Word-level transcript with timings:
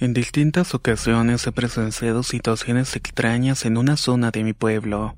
En 0.00 0.14
distintas 0.14 0.74
ocasiones 0.74 1.46
he 1.46 1.52
presenciado 1.52 2.22
situaciones 2.22 2.96
extrañas 2.96 3.66
en 3.66 3.76
una 3.76 3.98
zona 3.98 4.30
de 4.30 4.42
mi 4.42 4.54
pueblo, 4.54 5.14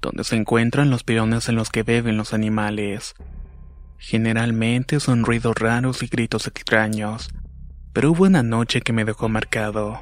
donde 0.00 0.24
se 0.24 0.36
encuentran 0.36 0.88
los 0.88 1.04
pirones 1.04 1.50
en 1.50 1.54
los 1.54 1.68
que 1.68 1.82
beben 1.82 2.16
los 2.16 2.32
animales. 2.32 3.14
Generalmente 3.98 5.00
son 5.00 5.26
ruidos 5.26 5.54
raros 5.56 6.02
y 6.02 6.06
gritos 6.06 6.46
extraños, 6.46 7.28
pero 7.92 8.12
hubo 8.12 8.24
una 8.24 8.42
noche 8.42 8.80
que 8.80 8.94
me 8.94 9.04
dejó 9.04 9.28
marcado. 9.28 10.00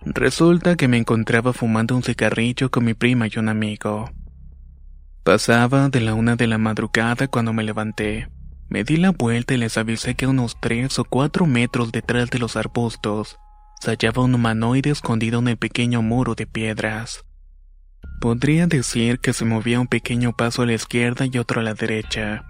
Resulta 0.00 0.74
que 0.74 0.88
me 0.88 0.98
encontraba 0.98 1.52
fumando 1.52 1.94
un 1.94 2.02
cigarrillo 2.02 2.72
con 2.72 2.84
mi 2.84 2.94
prima 2.94 3.28
y 3.28 3.38
un 3.38 3.48
amigo. 3.48 4.10
Pasaba 5.22 5.88
de 5.88 6.00
la 6.00 6.14
una 6.14 6.34
de 6.34 6.48
la 6.48 6.58
madrugada 6.58 7.28
cuando 7.28 7.52
me 7.52 7.62
levanté. 7.62 8.28
Me 8.68 8.84
di 8.84 8.96
la 8.96 9.10
vuelta 9.10 9.54
y 9.54 9.58
les 9.58 9.76
avisé 9.78 10.14
que 10.14 10.26
unos 10.26 10.56
tres 10.60 10.98
o 10.98 11.04
cuatro 11.04 11.46
metros 11.46 11.92
detrás 11.92 12.30
de 12.30 12.38
los 12.38 12.56
arbustos 12.56 13.38
se 13.80 13.90
hallaba 13.90 14.22
un 14.22 14.34
humanoide 14.34 14.90
escondido 14.90 15.38
en 15.40 15.48
el 15.48 15.56
pequeño 15.56 16.00
muro 16.02 16.34
de 16.34 16.46
piedras. 16.46 17.24
Podría 18.20 18.66
decir 18.66 19.18
que 19.18 19.34
se 19.34 19.44
movía 19.44 19.80
un 19.80 19.86
pequeño 19.86 20.32
paso 20.32 20.62
a 20.62 20.66
la 20.66 20.72
izquierda 20.72 21.26
y 21.30 21.36
otro 21.38 21.60
a 21.60 21.64
la 21.64 21.74
derecha. 21.74 22.44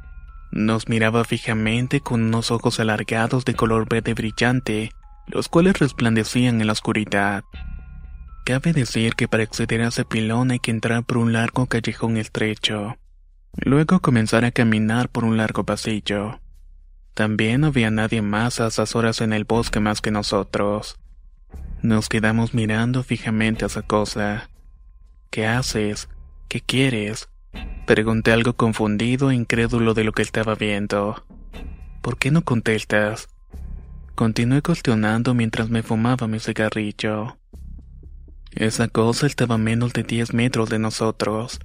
Nos 0.52 0.88
miraba 0.88 1.24
fijamente 1.24 2.00
con 2.00 2.22
unos 2.22 2.52
ojos 2.52 2.78
alargados 2.78 3.44
de 3.44 3.54
color 3.54 3.88
verde 3.88 4.14
brillante, 4.14 4.92
los 5.26 5.48
cuales 5.48 5.78
resplandecían 5.80 6.60
en 6.60 6.68
la 6.68 6.74
oscuridad. 6.74 7.42
Cabe 8.44 8.72
decir 8.72 9.14
que 9.14 9.26
para 9.26 9.42
acceder 9.42 9.80
a 9.80 9.88
ese 9.88 10.04
pilón 10.04 10.52
hay 10.52 10.60
que 10.60 10.70
entrar 10.70 11.02
por 11.02 11.16
un 11.18 11.32
largo 11.32 11.66
callejón 11.66 12.18
estrecho. 12.18 12.96
Luego 13.56 14.00
comenzar 14.00 14.44
a 14.44 14.50
caminar 14.50 15.08
por 15.08 15.24
un 15.24 15.36
largo 15.36 15.64
pasillo. 15.64 16.40
También 17.14 17.60
no 17.60 17.68
había 17.68 17.90
nadie 17.90 18.20
más 18.20 18.60
a 18.60 18.66
esas 18.66 18.96
horas 18.96 19.20
en 19.20 19.32
el 19.32 19.44
bosque 19.44 19.78
más 19.78 20.00
que 20.00 20.10
nosotros. 20.10 20.96
Nos 21.80 22.08
quedamos 22.08 22.52
mirando 22.54 23.04
fijamente 23.04 23.64
a 23.64 23.68
esa 23.68 23.82
cosa. 23.82 24.50
¿Qué 25.30 25.46
haces? 25.46 26.08
¿Qué 26.48 26.60
quieres? 26.60 27.28
Pregunté 27.86 28.32
algo 28.32 28.54
confundido 28.54 29.30
e 29.30 29.36
incrédulo 29.36 29.94
de 29.94 30.02
lo 30.02 30.12
que 30.12 30.22
estaba 30.22 30.56
viendo. 30.56 31.24
¿Por 32.02 32.18
qué 32.18 32.32
no 32.32 32.42
contestas? 32.42 33.28
Continué 34.16 34.62
cuestionando 34.62 35.34
mientras 35.34 35.70
me 35.70 35.82
fumaba 35.84 36.26
mi 36.26 36.40
cigarrillo. 36.40 37.38
Esa 38.50 38.88
cosa 38.88 39.26
estaba 39.26 39.54
a 39.54 39.58
menos 39.58 39.92
de 39.92 40.02
10 40.02 40.34
metros 40.34 40.70
de 40.70 40.78
nosotros 40.80 41.60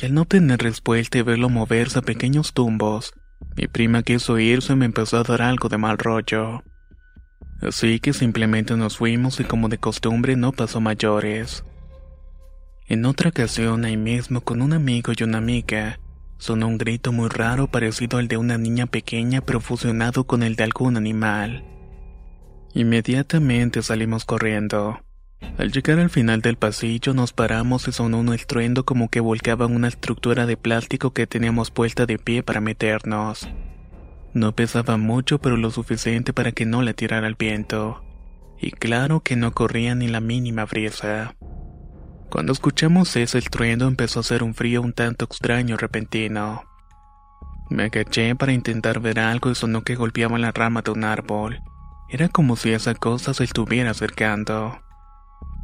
al 0.00 0.14
no 0.14 0.24
tener 0.24 0.60
respuesta 0.60 1.18
y 1.18 1.22
verlo 1.22 1.48
moverse 1.48 1.98
a 1.98 2.02
pequeños 2.02 2.52
tumbos, 2.52 3.12
mi 3.56 3.66
prima 3.66 4.02
quiso 4.02 4.38
irse 4.38 4.72
y 4.72 4.76
me 4.76 4.86
empezó 4.86 5.18
a 5.18 5.22
dar 5.22 5.42
algo 5.42 5.68
de 5.68 5.78
mal 5.78 5.98
rollo. 5.98 6.62
Así 7.60 8.00
que 8.00 8.12
simplemente 8.12 8.76
nos 8.76 8.96
fuimos 8.96 9.38
y 9.40 9.44
como 9.44 9.68
de 9.68 9.78
costumbre 9.78 10.36
no 10.36 10.52
pasó 10.52 10.80
mayores. 10.80 11.64
En 12.88 13.04
otra 13.04 13.30
ocasión, 13.30 13.84
ahí 13.84 13.96
mismo 13.96 14.40
con 14.40 14.62
un 14.62 14.72
amigo 14.72 15.12
y 15.16 15.22
una 15.22 15.38
amiga, 15.38 16.00
sonó 16.38 16.66
un 16.66 16.78
grito 16.78 17.12
muy 17.12 17.28
raro 17.28 17.68
parecido 17.68 18.18
al 18.18 18.26
de 18.26 18.36
una 18.36 18.58
niña 18.58 18.86
pequeña 18.86 19.40
pero 19.40 19.60
fusionado 19.60 20.24
con 20.24 20.42
el 20.42 20.56
de 20.56 20.64
algún 20.64 20.96
animal. 20.96 21.64
Inmediatamente 22.74 23.82
salimos 23.82 24.24
corriendo. 24.24 24.98
Al 25.58 25.70
llegar 25.70 25.98
al 25.98 26.10
final 26.10 26.40
del 26.40 26.56
pasillo 26.56 27.14
nos 27.14 27.32
paramos 27.32 27.86
y 27.86 27.92
sonó 27.92 28.20
un 28.20 28.32
estruendo 28.32 28.84
como 28.84 29.08
que 29.08 29.20
volcaban 29.20 29.74
una 29.74 29.88
estructura 29.88 30.46
de 30.46 30.56
plástico 30.56 31.12
que 31.12 31.26
teníamos 31.26 31.70
puesta 31.70 32.06
de 32.06 32.18
pie 32.18 32.42
para 32.42 32.60
meternos. 32.60 33.48
No 34.34 34.54
pesaba 34.54 34.96
mucho 34.96 35.38
pero 35.40 35.56
lo 35.56 35.70
suficiente 35.70 36.32
para 36.32 36.52
que 36.52 36.64
no 36.64 36.82
la 36.82 36.94
tirara 36.94 37.26
al 37.26 37.34
viento. 37.34 38.02
Y 38.58 38.70
claro 38.70 39.20
que 39.20 39.36
no 39.36 39.52
corría 39.52 39.94
ni 39.94 40.08
la 40.08 40.20
mínima 40.20 40.64
brisa. 40.64 41.34
Cuando 42.30 42.52
escuchamos 42.52 43.14
ese 43.16 43.38
estruendo 43.38 43.86
empezó 43.86 44.20
a 44.20 44.22
hacer 44.22 44.42
un 44.42 44.54
frío 44.54 44.80
un 44.80 44.94
tanto 44.94 45.26
extraño 45.26 45.76
repentino. 45.76 46.62
Me 47.68 47.84
agaché 47.84 48.34
para 48.36 48.52
intentar 48.52 49.00
ver 49.00 49.18
algo 49.18 49.50
y 49.50 49.54
sonó 49.54 49.82
que 49.82 49.96
golpeaba 49.96 50.38
la 50.38 50.52
rama 50.52 50.80
de 50.80 50.92
un 50.92 51.04
árbol. 51.04 51.60
Era 52.08 52.28
como 52.28 52.56
si 52.56 52.70
esa 52.72 52.94
cosa 52.94 53.34
se 53.34 53.44
estuviera 53.44 53.90
acercando. 53.90 54.78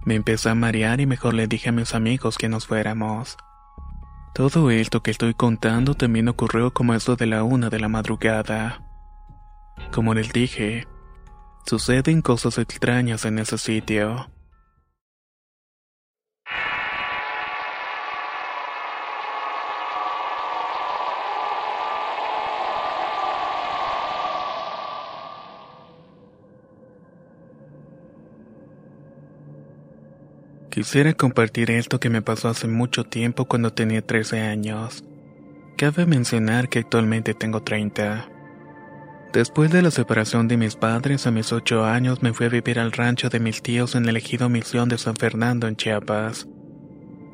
Me 0.09 0.15
empecé 0.15 0.49
a 0.49 0.55
marear 0.55 1.03
y 1.03 1.07
mejor 1.07 1.35
le 1.35 1.49
dije 1.49 1.69
a 1.69 1.73
mis 1.73 1.95
amigos 1.95 2.39
que 2.39 2.49
nos 2.49 2.67
fuéramos. 2.67 3.37
Todo 4.35 4.71
esto 4.71 5.03
que 5.03 5.11
estoy 5.11 5.35
contando 5.35 5.93
también 5.93 6.29
ocurrió 6.29 6.73
como 6.73 6.95
eso 6.95 7.15
de 7.15 7.27
la 7.27 7.43
una 7.43 7.69
de 7.69 7.79
la 7.79 7.89
madrugada. 7.89 8.81
Como 9.93 10.15
les 10.15 10.33
dije, 10.33 10.89
suceden 11.67 12.23
cosas 12.23 12.57
extrañas 12.57 13.27
en 13.27 13.39
ese 13.39 13.59
sitio. 13.59 14.31
Quisiera 30.71 31.15
compartir 31.15 31.71
esto 31.71 31.99
que 31.99 32.11
me 32.11 32.21
pasó 32.21 32.49
hace 32.49 32.69
mucho 32.69 33.05
tiempo 33.05 33.47
cuando 33.47 33.73
tenía 33.73 34.03
13 34.03 34.41
años. 34.41 35.03
Cabe 35.79 36.05
mencionar 36.05 36.69
que 36.69 36.81
actualmente 36.81 37.33
tengo 37.33 37.63
30. 37.63 38.29
Después 39.33 39.71
de 39.71 39.81
la 39.81 39.91
separación 39.91 40.47
de 40.47 40.59
mis 40.59 40.77
padres 40.77 41.27
a 41.27 41.31
mis 41.31 41.53
8 41.53 41.85
años 41.85 42.23
me 42.23 42.35
fui 42.35 42.47
a 42.47 42.51
vivir 42.51 42.79
al 42.79 42.93
rancho 42.93 43.31
de 43.31 43.41
mis 43.41 43.63
tíos 43.63 43.95
en 43.95 44.07
el 44.09 44.17
ejido 44.19 44.51
Misión 44.51 44.91
de 44.91 44.99
San 44.99 45.17
Fernando 45.17 45.69
en 45.69 45.77
Chiapas. 45.77 46.47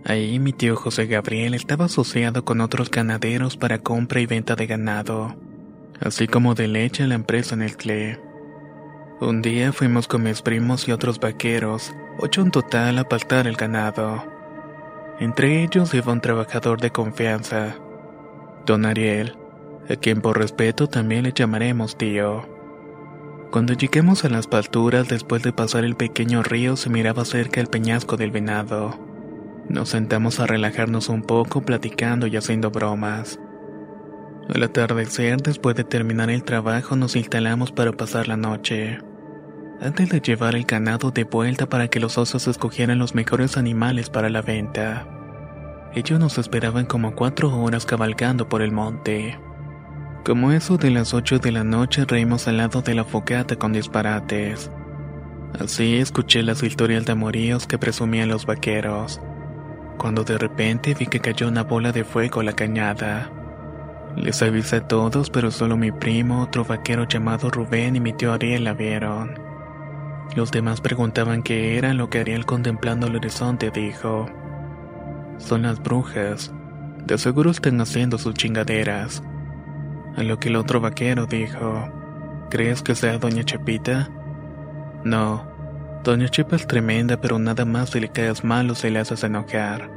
Ahí 0.04 0.38
mi 0.38 0.52
tío 0.52 0.76
José 0.76 1.06
Gabriel 1.06 1.54
estaba 1.54 1.86
asociado 1.86 2.44
con 2.44 2.60
otros 2.60 2.90
ganaderos 2.90 3.56
para 3.56 3.78
compra 3.78 4.20
y 4.20 4.26
venta 4.26 4.54
de 4.54 4.66
ganado, 4.66 5.34
así 6.00 6.28
como 6.28 6.54
de 6.54 6.68
leche 6.68 7.02
en 7.02 7.08
la 7.08 7.14
empresa 7.16 7.54
en 7.54 7.62
el 7.62 7.76
CLE. 7.76 8.33
Un 9.20 9.42
día 9.42 9.72
fuimos 9.72 10.08
con 10.08 10.24
mis 10.24 10.42
primos 10.42 10.88
y 10.88 10.92
otros 10.92 11.20
vaqueros, 11.20 11.94
ocho 12.18 12.42
en 12.42 12.50
total, 12.50 12.98
a 12.98 13.08
pastar 13.08 13.46
el 13.46 13.54
ganado. 13.54 14.24
Entre 15.20 15.62
ellos 15.62 15.94
iba 15.94 16.12
un 16.12 16.20
trabajador 16.20 16.80
de 16.80 16.90
confianza, 16.90 17.76
Don 18.66 18.84
Ariel, 18.84 19.36
a 19.88 19.94
quien 19.94 20.20
por 20.20 20.38
respeto 20.38 20.88
también 20.88 21.22
le 21.22 21.32
llamaremos 21.32 21.96
tío. 21.96 22.48
Cuando 23.52 23.74
lleguemos 23.74 24.24
a 24.24 24.28
las 24.30 24.48
palturas 24.48 25.08
después 25.08 25.44
de 25.44 25.52
pasar 25.52 25.84
el 25.84 25.94
pequeño 25.94 26.42
río 26.42 26.76
se 26.76 26.90
miraba 26.90 27.24
cerca 27.24 27.60
el 27.60 27.68
peñasco 27.68 28.16
del 28.16 28.32
venado. 28.32 28.98
Nos 29.68 29.90
sentamos 29.90 30.40
a 30.40 30.46
relajarnos 30.48 31.08
un 31.08 31.22
poco 31.22 31.62
platicando 31.62 32.26
y 32.26 32.36
haciendo 32.36 32.72
bromas. 32.72 33.38
Al 34.52 34.62
atardecer, 34.62 35.40
después 35.40 35.74
de 35.74 35.84
terminar 35.84 36.28
el 36.28 36.44
trabajo, 36.44 36.96
nos 36.96 37.16
instalamos 37.16 37.72
para 37.72 37.92
pasar 37.92 38.28
la 38.28 38.36
noche. 38.36 38.98
Antes 39.80 40.10
de 40.10 40.20
llevar 40.20 40.54
el 40.54 40.64
ganado 40.64 41.10
de 41.10 41.24
vuelta 41.24 41.66
para 41.66 41.88
que 41.88 41.98
los 41.98 42.18
osos 42.18 42.46
escogieran 42.46 42.98
los 42.98 43.14
mejores 43.14 43.56
animales 43.56 44.10
para 44.10 44.28
la 44.28 44.42
venta. 44.42 45.06
Ellos 45.94 46.20
nos 46.20 46.38
esperaban 46.38 46.84
como 46.84 47.14
cuatro 47.14 47.56
horas 47.56 47.86
cabalgando 47.86 48.48
por 48.48 48.62
el 48.62 48.72
monte. 48.72 49.38
Como 50.24 50.52
eso 50.52 50.76
de 50.76 50.90
las 50.90 51.14
ocho 51.14 51.38
de 51.38 51.52
la 51.52 51.64
noche 51.64 52.04
reímos 52.04 52.46
al 52.46 52.58
lado 52.58 52.82
de 52.82 52.94
la 52.94 53.04
fogata 53.04 53.56
con 53.56 53.72
disparates. 53.72 54.70
Así 55.58 55.96
escuché 55.96 56.42
las 56.42 56.62
historias 56.62 57.04
de 57.04 57.12
amoríos 57.12 57.66
que 57.66 57.78
presumían 57.78 58.28
los 58.28 58.44
vaqueros. 58.44 59.20
Cuando 59.98 60.24
de 60.24 60.36
repente 60.36 60.94
vi 60.94 61.06
que 61.06 61.20
cayó 61.20 61.48
una 61.48 61.62
bola 61.62 61.92
de 61.92 62.04
fuego 62.04 62.40
a 62.40 62.44
la 62.44 62.54
cañada. 62.54 63.30
Les 64.16 64.42
avisé 64.42 64.76
a 64.76 64.88
todos, 64.88 65.28
pero 65.30 65.50
solo 65.50 65.76
mi 65.76 65.90
primo, 65.90 66.42
otro 66.42 66.64
vaquero 66.64 67.06
llamado 67.08 67.50
Rubén 67.50 67.96
y 67.96 68.00
mi 68.00 68.12
tío 68.12 68.32
Ariel 68.32 68.64
la 68.64 68.74
vieron. 68.74 69.34
Los 70.36 70.50
demás 70.50 70.80
preguntaban 70.80 71.42
qué 71.42 71.76
era 71.76 71.94
lo 71.94 72.10
que 72.10 72.20
Ariel 72.20 72.46
contemplando 72.46 73.06
el 73.06 73.16
horizonte 73.16 73.70
dijo. 73.70 74.26
Son 75.38 75.62
las 75.62 75.82
brujas. 75.82 76.52
De 77.04 77.18
seguro 77.18 77.50
están 77.50 77.80
haciendo 77.80 78.18
sus 78.18 78.34
chingaderas. 78.34 79.22
A 80.16 80.22
lo 80.22 80.38
que 80.38 80.48
el 80.48 80.56
otro 80.56 80.80
vaquero 80.80 81.26
dijo, 81.26 81.88
¿crees 82.50 82.82
que 82.82 82.94
sea 82.94 83.18
Doña 83.18 83.44
Chepita? 83.44 84.10
No, 85.04 85.54
Doña 86.04 86.28
Chepa 86.28 86.56
es 86.56 86.66
tremenda, 86.66 87.20
pero 87.20 87.38
nada 87.38 87.64
más 87.64 87.90
si 87.90 88.00
le 88.00 88.10
caes 88.10 88.44
mal 88.44 88.70
o 88.70 88.74
se 88.74 88.90
le 88.90 89.00
haces 89.00 89.24
enojar. 89.24 89.90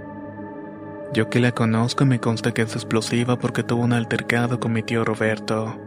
Yo 1.14 1.30
que 1.30 1.40
la 1.40 1.54
conozco 1.54 2.06
me 2.06 2.20
consta 2.20 2.54
que 2.54 2.64
es 2.64 2.76
explosiva 2.76 3.40
porque 3.40 3.64
tuvo 3.64 3.84
un 3.84 3.94
altercado 3.94 4.60
con 4.60 4.74
mi 4.74 4.84
tío 4.84 5.06
Roberto. 5.06 5.80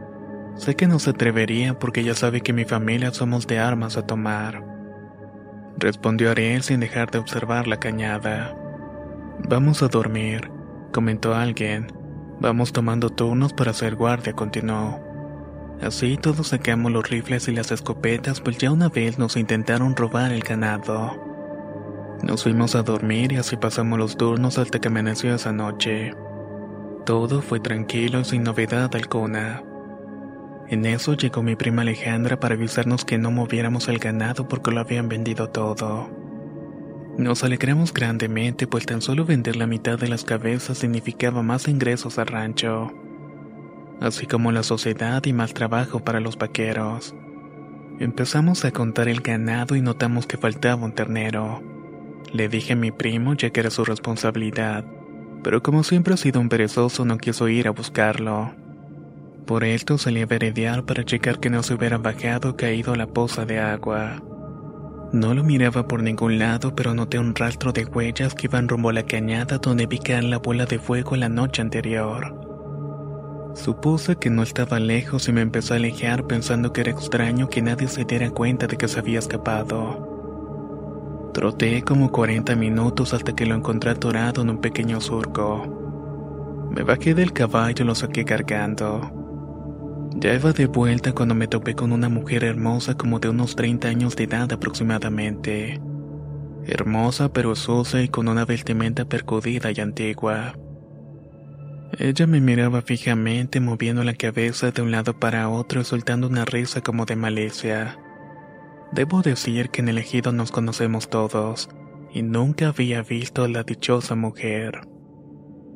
Sé 0.56 0.76
que 0.76 0.86
no 0.86 0.98
se 0.98 1.10
atrevería 1.10 1.78
porque 1.78 2.02
ya 2.02 2.14
sabe 2.14 2.40
que 2.40 2.52
mi 2.52 2.64
familia 2.64 3.12
somos 3.12 3.46
de 3.46 3.58
armas 3.58 3.96
a 3.96 4.06
tomar. 4.06 4.64
Respondió 5.76 6.30
Ariel 6.30 6.62
sin 6.62 6.80
dejar 6.80 7.10
de 7.10 7.18
observar 7.18 7.66
la 7.66 7.78
cañada. 7.78 8.56
Vamos 9.48 9.82
a 9.82 9.88
dormir, 9.88 10.50
comentó 10.92 11.34
alguien. 11.34 11.92
Vamos 12.40 12.72
tomando 12.72 13.10
turnos 13.10 13.52
para 13.52 13.70
hacer 13.70 13.96
guardia, 13.96 14.32
continuó. 14.32 15.00
Así 15.82 16.16
todos 16.16 16.48
sacamos 16.48 16.92
los 16.92 17.08
rifles 17.08 17.48
y 17.48 17.52
las 17.52 17.70
escopetas, 17.70 18.40
pues 18.40 18.58
ya 18.58 18.70
una 18.70 18.88
vez 18.88 19.18
nos 19.18 19.36
intentaron 19.36 19.96
robar 19.96 20.32
el 20.32 20.40
ganado. 20.40 21.29
Nos 22.22 22.42
fuimos 22.42 22.74
a 22.74 22.82
dormir 22.82 23.32
y 23.32 23.36
así 23.36 23.56
pasamos 23.56 23.98
los 23.98 24.16
turnos 24.16 24.58
hasta 24.58 24.78
que 24.78 24.88
amaneció 24.88 25.34
esa 25.34 25.52
noche. 25.52 26.14
Todo 27.06 27.40
fue 27.40 27.60
tranquilo 27.60 28.20
y 28.20 28.24
sin 28.24 28.42
novedad 28.42 28.94
alguna. 28.94 29.62
En 30.68 30.86
eso 30.86 31.14
llegó 31.14 31.42
mi 31.42 31.56
prima 31.56 31.82
Alejandra 31.82 32.38
para 32.38 32.54
avisarnos 32.54 33.04
que 33.04 33.18
no 33.18 33.30
moviéramos 33.30 33.88
el 33.88 33.98
ganado 33.98 34.46
porque 34.46 34.70
lo 34.70 34.80
habían 34.80 35.08
vendido 35.08 35.48
todo. 35.48 36.08
Nos 37.18 37.42
alegramos 37.42 37.92
grandemente, 37.92 38.66
pues 38.66 38.86
tan 38.86 39.02
solo 39.02 39.24
vender 39.24 39.56
la 39.56 39.66
mitad 39.66 39.98
de 39.98 40.08
las 40.08 40.24
cabezas 40.24 40.78
significaba 40.78 41.42
más 41.42 41.68
ingresos 41.68 42.18
al 42.18 42.28
rancho, 42.28 42.92
así 44.00 44.26
como 44.26 44.52
la 44.52 44.62
sociedad 44.62 45.24
y 45.24 45.32
más 45.32 45.52
trabajo 45.52 46.00
para 46.00 46.20
los 46.20 46.38
vaqueros. 46.38 47.14
Empezamos 47.98 48.64
a 48.64 48.70
contar 48.70 49.08
el 49.08 49.20
ganado 49.20 49.74
y 49.74 49.80
notamos 49.80 50.26
que 50.26 50.38
faltaba 50.38 50.84
un 50.84 50.92
ternero. 50.92 51.62
Le 52.32 52.48
dije 52.48 52.74
a 52.74 52.76
mi 52.76 52.90
primo 52.90 53.34
ya 53.34 53.50
que 53.50 53.60
era 53.60 53.70
su 53.70 53.84
responsabilidad, 53.84 54.84
pero 55.42 55.62
como 55.62 55.82
siempre 55.82 56.14
ha 56.14 56.16
sido 56.16 56.40
un 56.40 56.48
perezoso 56.48 57.04
no 57.04 57.18
quiso 57.18 57.48
ir 57.48 57.66
a 57.68 57.72
buscarlo. 57.72 58.52
Por 59.46 59.64
esto 59.64 59.98
salí 59.98 60.20
a 60.22 60.26
veredear 60.26 60.84
para 60.84 61.04
checar 61.04 61.40
que 61.40 61.50
no 61.50 61.62
se 61.62 61.74
hubiera 61.74 61.98
bajado 61.98 62.50
o 62.50 62.56
caído 62.56 62.92
a 62.92 62.96
la 62.96 63.08
poza 63.08 63.44
de 63.44 63.58
agua. 63.58 64.22
No 65.12 65.34
lo 65.34 65.42
miraba 65.42 65.88
por 65.88 66.04
ningún 66.04 66.38
lado, 66.38 66.76
pero 66.76 66.94
noté 66.94 67.18
un 67.18 67.34
rastro 67.34 67.72
de 67.72 67.84
huellas 67.84 68.34
que 68.34 68.46
iban 68.46 68.68
rumbo 68.68 68.90
a 68.90 68.92
la 68.92 69.06
cañada 69.06 69.58
donde 69.58 69.86
vi 69.86 69.98
la 70.22 70.38
bola 70.38 70.66
de 70.66 70.78
fuego 70.78 71.16
la 71.16 71.28
noche 71.28 71.62
anterior. 71.62 72.32
Supuse 73.54 74.16
que 74.16 74.30
no 74.30 74.44
estaba 74.44 74.78
lejos 74.78 75.28
y 75.28 75.32
me 75.32 75.40
empezó 75.40 75.74
a 75.74 75.78
alejar 75.78 76.28
pensando 76.28 76.72
que 76.72 76.82
era 76.82 76.92
extraño 76.92 77.48
que 77.48 77.60
nadie 77.60 77.88
se 77.88 78.04
diera 78.04 78.30
cuenta 78.30 78.68
de 78.68 78.76
que 78.76 78.86
se 78.86 79.00
había 79.00 79.18
escapado. 79.18 80.09
Troté 81.32 81.82
como 81.82 82.10
40 82.10 82.56
minutos 82.56 83.14
hasta 83.14 83.34
que 83.34 83.46
lo 83.46 83.54
encontré 83.54 83.90
atorado 83.90 84.42
en 84.42 84.50
un 84.50 84.58
pequeño 84.58 85.00
surco. 85.00 86.68
Me 86.70 86.82
bajé 86.82 87.14
del 87.14 87.32
caballo 87.32 87.84
y 87.84 87.86
lo 87.86 87.94
saqué 87.94 88.24
cargando. 88.24 89.12
Ya 90.16 90.34
iba 90.34 90.52
de 90.52 90.66
vuelta 90.66 91.12
cuando 91.12 91.34
me 91.36 91.46
topé 91.46 91.74
con 91.74 91.92
una 91.92 92.08
mujer 92.08 92.42
hermosa 92.42 92.96
como 92.96 93.20
de 93.20 93.28
unos 93.28 93.54
30 93.54 93.88
años 93.88 94.16
de 94.16 94.24
edad 94.24 94.52
aproximadamente. 94.52 95.80
Hermosa 96.66 97.32
pero 97.32 97.54
sucia 97.54 98.02
y 98.02 98.08
con 98.08 98.28
una 98.28 98.44
vestimenta 98.44 99.04
percudida 99.04 99.70
y 99.70 99.80
antigua. 99.80 100.54
Ella 101.98 102.26
me 102.26 102.40
miraba 102.40 102.82
fijamente 102.82 103.60
moviendo 103.60 104.02
la 104.04 104.14
cabeza 104.14 104.70
de 104.72 104.82
un 104.82 104.90
lado 104.90 105.18
para 105.18 105.48
otro 105.48 105.80
y 105.80 105.84
soltando 105.84 106.26
una 106.26 106.44
risa 106.44 106.80
como 106.80 107.04
de 107.04 107.16
malicia. 107.16 107.98
Debo 108.92 109.22
decir 109.22 109.70
que 109.70 109.82
en 109.82 109.88
el 109.88 109.98
ejido 109.98 110.32
nos 110.32 110.50
conocemos 110.50 111.08
todos, 111.08 111.68
y 112.12 112.22
nunca 112.22 112.68
había 112.68 113.02
visto 113.02 113.44
a 113.44 113.48
la 113.48 113.62
dichosa 113.62 114.16
mujer. 114.16 114.80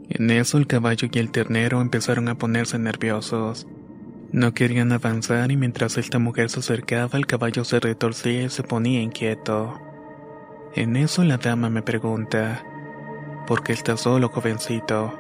En 0.09 0.31
eso 0.31 0.59
el 0.59 0.67
caballo 0.67 1.09
y 1.11 1.19
el 1.19 1.31
ternero 1.31 1.81
empezaron 1.81 2.29
a 2.29 2.37
ponerse 2.37 2.79
nerviosos. 2.79 3.67
No 4.33 4.53
querían 4.53 4.93
avanzar 4.93 5.53
y 5.53 5.57
mientras 5.57 5.97
esta 5.97 6.19
mujer 6.19 6.51
se 6.51 6.61
acercaba 6.61 7.17
el 7.19 7.27
caballo 7.27 7.65
se 7.65 7.79
retorcía 7.79 8.43
y 8.43 8.51
se 8.51 8.65
ponía 8.65 9.01
inquieto. 9.01 9.81
En 10.75 10.97
eso 10.97 11.23
la 11.23 11.39
dama 11.39 11.71
me 11.71 11.83
pregunta, 11.83 12.65
¿por 13.47 13.63
qué 13.63 13.73
está 13.73 13.97
solo, 13.97 14.29
jovencito? 14.29 15.17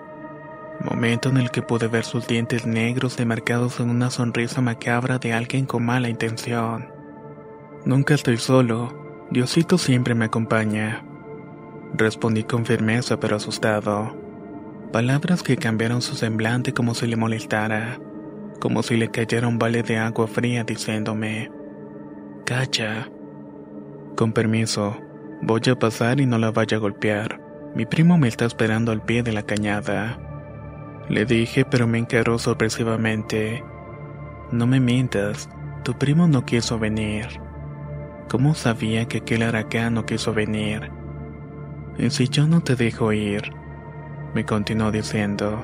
Momento 0.80 1.28
en 1.28 1.36
el 1.36 1.52
que 1.52 1.62
pude 1.62 1.86
ver 1.86 2.04
sus 2.04 2.26
dientes 2.26 2.66
negros 2.66 3.16
demarcados 3.16 3.78
en 3.78 3.88
una 3.88 4.10
sonrisa 4.10 4.60
macabra 4.60 5.18
de 5.18 5.32
alguien 5.32 5.64
con 5.64 5.84
mala 5.84 6.08
intención. 6.08 6.93
Nunca 7.84 8.14
estoy 8.14 8.38
solo, 8.38 9.26
Diosito 9.30 9.78
siempre 9.78 10.14
me 10.14 10.26
acompaña. 10.26 11.04
Respondí 11.94 12.44
con 12.44 12.64
firmeza 12.64 13.20
pero 13.20 13.36
asustado. 13.36 14.16
Palabras 14.92 15.42
que 15.42 15.56
cambiaron 15.56 16.02
su 16.02 16.14
semblante 16.14 16.72
como 16.72 16.94
si 16.94 17.06
le 17.06 17.16
molestara 17.16 17.98
como 18.64 18.82
si 18.82 18.96
le 18.96 19.10
cayera 19.10 19.46
un 19.46 19.58
vale 19.58 19.82
de 19.82 19.98
agua 19.98 20.26
fría 20.26 20.64
diciéndome, 20.64 21.50
Cacha. 22.46 23.10
Con 24.16 24.32
permiso, 24.32 24.96
voy 25.42 25.60
a 25.70 25.78
pasar 25.78 26.18
y 26.18 26.24
no 26.24 26.38
la 26.38 26.50
vaya 26.50 26.78
a 26.78 26.80
golpear. 26.80 27.42
Mi 27.74 27.84
primo 27.84 28.16
me 28.16 28.26
está 28.26 28.46
esperando 28.46 28.90
al 28.90 29.02
pie 29.02 29.22
de 29.22 29.32
la 29.32 29.42
cañada. 29.42 30.18
Le 31.10 31.26
dije, 31.26 31.66
pero 31.66 31.86
me 31.86 31.98
encaró 31.98 32.38
sorpresivamente. 32.38 33.62
No 34.50 34.66
me 34.66 34.80
mientas, 34.80 35.50
tu 35.82 35.92
primo 35.98 36.26
no 36.26 36.46
quiso 36.46 36.78
venir. 36.78 37.43
¿Cómo 38.28 38.54
sabía 38.54 39.06
que 39.06 39.18
aquel 39.18 39.42
aracán 39.42 39.94
no 39.94 40.06
quiso 40.06 40.32
venir? 40.32 40.90
Y 41.98 42.10
si 42.10 42.28
yo 42.28 42.46
no 42.46 42.60
te 42.60 42.74
dejo 42.74 43.12
ir, 43.12 43.52
me 44.34 44.44
continuó 44.44 44.90
diciendo. 44.90 45.62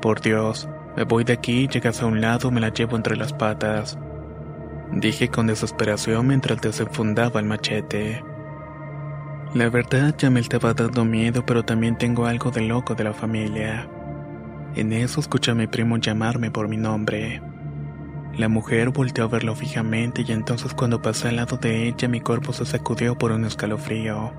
Por 0.00 0.20
Dios, 0.20 0.68
me 0.96 1.04
voy 1.04 1.24
de 1.24 1.34
aquí, 1.34 1.68
llegas 1.68 2.02
a 2.02 2.06
un 2.06 2.20
lado, 2.20 2.50
me 2.50 2.60
la 2.60 2.72
llevo 2.72 2.96
entre 2.96 3.16
las 3.16 3.32
patas. 3.32 3.98
Dije 4.92 5.28
con 5.28 5.46
desesperación 5.46 6.26
mientras 6.26 6.60
desenfundaba 6.60 7.40
el 7.40 7.46
machete. 7.46 8.24
La 9.54 9.68
verdad 9.68 10.14
ya 10.16 10.30
me 10.30 10.40
estaba 10.40 10.74
dando 10.74 11.04
miedo, 11.04 11.44
pero 11.44 11.64
también 11.64 11.96
tengo 11.96 12.26
algo 12.26 12.50
de 12.50 12.62
loco 12.62 12.94
de 12.94 13.04
la 13.04 13.12
familia. 13.12 13.88
En 14.74 14.92
eso 14.92 15.20
escuché 15.20 15.50
a 15.50 15.54
mi 15.54 15.66
primo 15.66 15.96
llamarme 15.96 16.50
por 16.50 16.68
mi 16.68 16.76
nombre. 16.76 17.42
La 18.38 18.48
mujer 18.48 18.90
volteó 18.90 19.24
a 19.24 19.28
verlo 19.28 19.56
fijamente 19.56 20.22
y 20.26 20.30
entonces 20.30 20.72
cuando 20.72 21.02
pasé 21.02 21.28
al 21.28 21.36
lado 21.36 21.56
de 21.56 21.88
ella 21.88 22.06
mi 22.06 22.20
cuerpo 22.20 22.52
se 22.52 22.64
sacudió 22.64 23.18
por 23.18 23.32
un 23.32 23.44
escalofrío. 23.44 24.32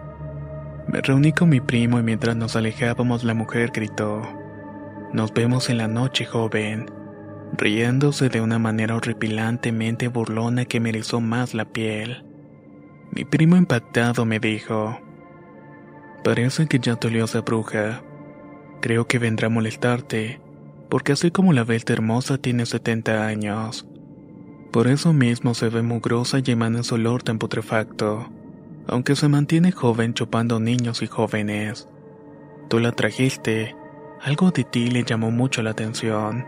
Me 0.88 1.02
reuní 1.02 1.34
con 1.34 1.50
mi 1.50 1.60
primo 1.60 2.00
y 2.00 2.04
mientras 2.04 2.38
nos 2.38 2.56
alejábamos 2.56 3.26
la 3.26 3.34
mujer 3.34 3.72
gritó. 3.74 4.22
Nos 5.12 5.34
vemos 5.34 5.70
en 5.70 5.80
la 5.80 5.90
noche, 5.90 6.24
joven, 6.24 6.90
riéndose 7.58 8.30
de 8.30 8.40
una 8.40 8.58
manera 8.58 8.96
horripilantemente 8.96 10.08
burlona 10.08 10.64
que 10.64 10.80
me 10.80 10.90
erizó 10.90 11.20
más 11.20 11.54
la 11.54 11.66
piel. 11.66 12.24
Mi 13.12 13.26
primo 13.26 13.58
impactado 13.58 14.24
me 14.24 14.40
dijo, 14.40 14.98
Parece 16.24 16.68
que 16.68 16.80
ya 16.80 16.96
te 16.96 17.08
olió 17.08 17.26
esa 17.26 17.42
bruja. 17.42 18.02
Creo 18.82 19.08
que 19.08 19.20
vendrá 19.20 19.48
a 19.48 19.50
molestarte. 19.50 20.40
porque 20.90 21.12
así 21.12 21.30
como 21.32 21.54
la 21.54 21.64
Belta 21.64 21.94
hermosa 21.94 22.40
tiene 22.40 22.66
70 22.66 23.28
años. 23.28 23.89
Por 24.72 24.88
eso 24.88 25.14
mismo 25.14 25.56
se 25.56 25.70
ve 25.70 25.82
mugrosa 25.82 26.40
y 26.44 26.52
emana 26.52 26.82
ese 26.82 26.94
olor 26.94 27.24
tan 27.24 27.40
putrefacto, 27.40 28.30
aunque 28.88 29.16
se 29.16 29.28
mantiene 29.28 29.72
joven 29.72 30.14
chupando 30.14 30.60
niños 30.60 31.02
y 31.02 31.08
jóvenes. 31.08 31.88
Tú 32.68 32.80
la 32.80 32.92
trajiste, 32.92 33.76
algo 34.22 34.52
de 34.52 34.64
ti 34.64 34.92
le 34.92 35.04
llamó 35.04 35.32
mucho 35.32 35.64
la 35.64 35.72
atención. 35.72 36.46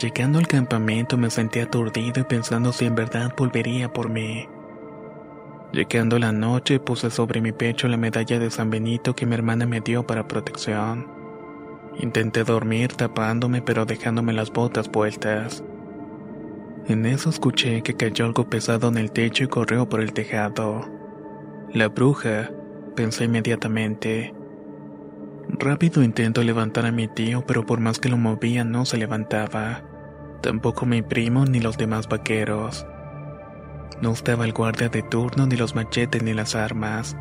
Llegando 0.00 0.38
al 0.38 0.46
campamento 0.46 1.18
me 1.18 1.28
sentí 1.28 1.60
aturdido 1.60 2.22
y 2.22 2.24
pensando 2.24 2.72
si 2.72 2.86
en 2.86 2.94
verdad 2.94 3.34
volvería 3.36 3.92
por 3.92 4.08
mí. 4.08 4.48
Llegando 5.72 6.18
la 6.18 6.32
noche 6.32 6.80
puse 6.80 7.10
sobre 7.10 7.42
mi 7.42 7.52
pecho 7.52 7.86
la 7.86 7.98
medalla 7.98 8.38
de 8.38 8.50
San 8.50 8.70
Benito 8.70 9.14
que 9.14 9.26
mi 9.26 9.34
hermana 9.34 9.66
me 9.66 9.82
dio 9.82 10.06
para 10.06 10.26
protección. 10.26 11.06
Intenté 11.98 12.44
dormir 12.44 12.94
tapándome 12.94 13.60
pero 13.60 13.84
dejándome 13.84 14.32
las 14.32 14.50
botas 14.50 14.88
puestas. 14.88 15.62
En 16.86 17.06
eso 17.06 17.30
escuché 17.30 17.82
que 17.82 17.94
cayó 17.94 18.24
algo 18.24 18.48
pesado 18.48 18.88
en 18.88 18.98
el 18.98 19.12
techo 19.12 19.44
y 19.44 19.48
corrió 19.48 19.88
por 19.88 20.00
el 20.00 20.12
tejado. 20.12 20.88
La 21.72 21.88
bruja, 21.88 22.50
pensé 22.96 23.24
inmediatamente. 23.24 24.34
Rápido 25.48 26.02
intento 26.02 26.42
levantar 26.42 26.86
a 26.86 26.92
mi 26.92 27.06
tío, 27.06 27.44
pero 27.46 27.66
por 27.66 27.80
más 27.80 27.98
que 27.98 28.08
lo 28.08 28.16
movía 28.16 28.64
no 28.64 28.84
se 28.86 28.96
levantaba. 28.96 29.82
Tampoco 30.42 30.86
mi 30.86 31.02
primo 31.02 31.44
ni 31.44 31.60
los 31.60 31.76
demás 31.76 32.08
vaqueros. 32.08 32.86
No 34.00 34.12
estaba 34.12 34.44
el 34.44 34.52
guardia 34.52 34.88
de 34.88 35.02
turno, 35.02 35.46
ni 35.46 35.56
los 35.56 35.74
machetes, 35.74 36.22
ni 36.22 36.32
las 36.32 36.54
armas. 36.54 37.16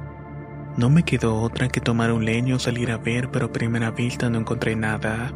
No 0.78 0.90
me 0.90 1.04
quedó 1.04 1.42
otra 1.42 1.68
que 1.68 1.82
tomar 1.82 2.12
un 2.12 2.24
leño 2.24 2.56
o 2.56 2.60
salir 2.60 2.92
a 2.92 2.98
ver, 2.98 3.30
pero 3.30 3.48
a 3.48 3.52
primera 3.52 3.92
vista 3.92 4.30
no 4.30 4.40
encontré 4.40 4.76
nada. 4.76 5.34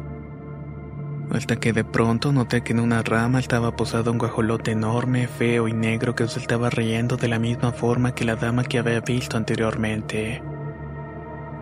Hasta 1.30 1.56
que 1.56 1.72
de 1.72 1.84
pronto 1.84 2.32
noté 2.32 2.62
que 2.62 2.72
en 2.72 2.80
una 2.80 3.02
rama 3.02 3.40
estaba 3.40 3.74
posado 3.74 4.12
un 4.12 4.18
guajolote 4.18 4.72
enorme, 4.72 5.26
feo 5.26 5.66
y 5.68 5.72
negro 5.72 6.14
que 6.14 6.28
se 6.28 6.38
estaba 6.38 6.70
riendo 6.70 7.16
de 7.16 7.28
la 7.28 7.38
misma 7.38 7.72
forma 7.72 8.14
que 8.14 8.24
la 8.24 8.36
dama 8.36 8.64
que 8.64 8.78
había 8.78 9.00
visto 9.00 9.36
anteriormente. 9.36 10.42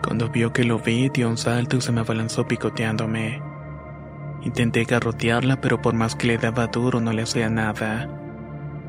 Cuando 0.04 0.28
vio 0.28 0.52
que 0.52 0.64
lo 0.64 0.78
vi, 0.78 1.08
dio 1.08 1.28
un 1.28 1.38
salto 1.38 1.76
y 1.76 1.80
se 1.80 1.92
me 1.92 2.00
abalanzó 2.00 2.46
picoteándome. 2.46 3.40
Intenté 4.42 4.84
garrotearla, 4.84 5.60
pero 5.60 5.80
por 5.80 5.94
más 5.94 6.16
que 6.16 6.26
le 6.26 6.38
daba 6.38 6.66
duro 6.66 7.00
no 7.00 7.12
le 7.12 7.22
hacía 7.22 7.48
nada. 7.48 8.08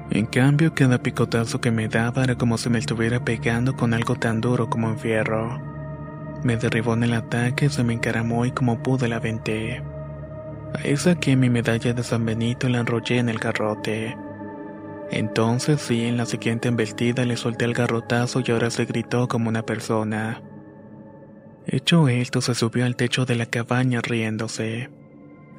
En 0.10 0.26
cambio, 0.26 0.74
cada 0.74 0.98
picotazo 0.98 1.62
que 1.62 1.72
me 1.72 1.88
daba 1.88 2.24
era 2.24 2.36
como 2.36 2.58
si 2.58 2.70
me 2.70 2.80
estuviera 2.80 3.24
pegando 3.24 3.76
con 3.76 3.94
algo 3.94 4.16
tan 4.16 4.42
duro 4.42 4.70
como 4.70 4.88
un 4.88 4.98
fierro. 4.98 5.62
Me 6.44 6.58
derribó 6.58 6.94
en 6.94 7.04
el 7.04 7.14
ataque, 7.14 7.70
se 7.70 7.84
me 7.84 7.94
encaramó 7.94 8.46
y 8.46 8.52
como 8.52 8.82
pude 8.82 9.08
la 9.08 9.18
aventé. 9.18 9.82
Saqué 10.96 11.36
mi 11.36 11.50
medalla 11.50 11.94
de 11.94 12.02
San 12.02 12.26
Benito 12.26 12.70
y 12.70 12.72
la 12.72 12.80
enrollé 12.80 13.18
en 13.18 13.28
el 13.28 13.38
garrote. 13.38 14.16
Entonces 15.12 15.82
sí, 15.82 16.06
en 16.06 16.16
la 16.16 16.26
siguiente 16.26 16.70
embestida 16.70 17.26
le 17.26 17.36
solté 17.36 17.66
el 17.66 17.74
garrotazo 17.74 18.42
y 18.46 18.52
ahora 18.52 18.70
se 18.70 18.86
gritó 18.86 19.28
como 19.28 19.50
una 19.50 19.66
persona. 19.66 20.42
Hecho 21.68 22.08
esto, 22.08 22.40
se 22.42 22.56
subió 22.56 22.86
al 22.86 22.96
techo 22.96 23.26
de 23.26 23.36
la 23.36 23.48
cabaña 23.48 24.02
riéndose. 24.02 24.90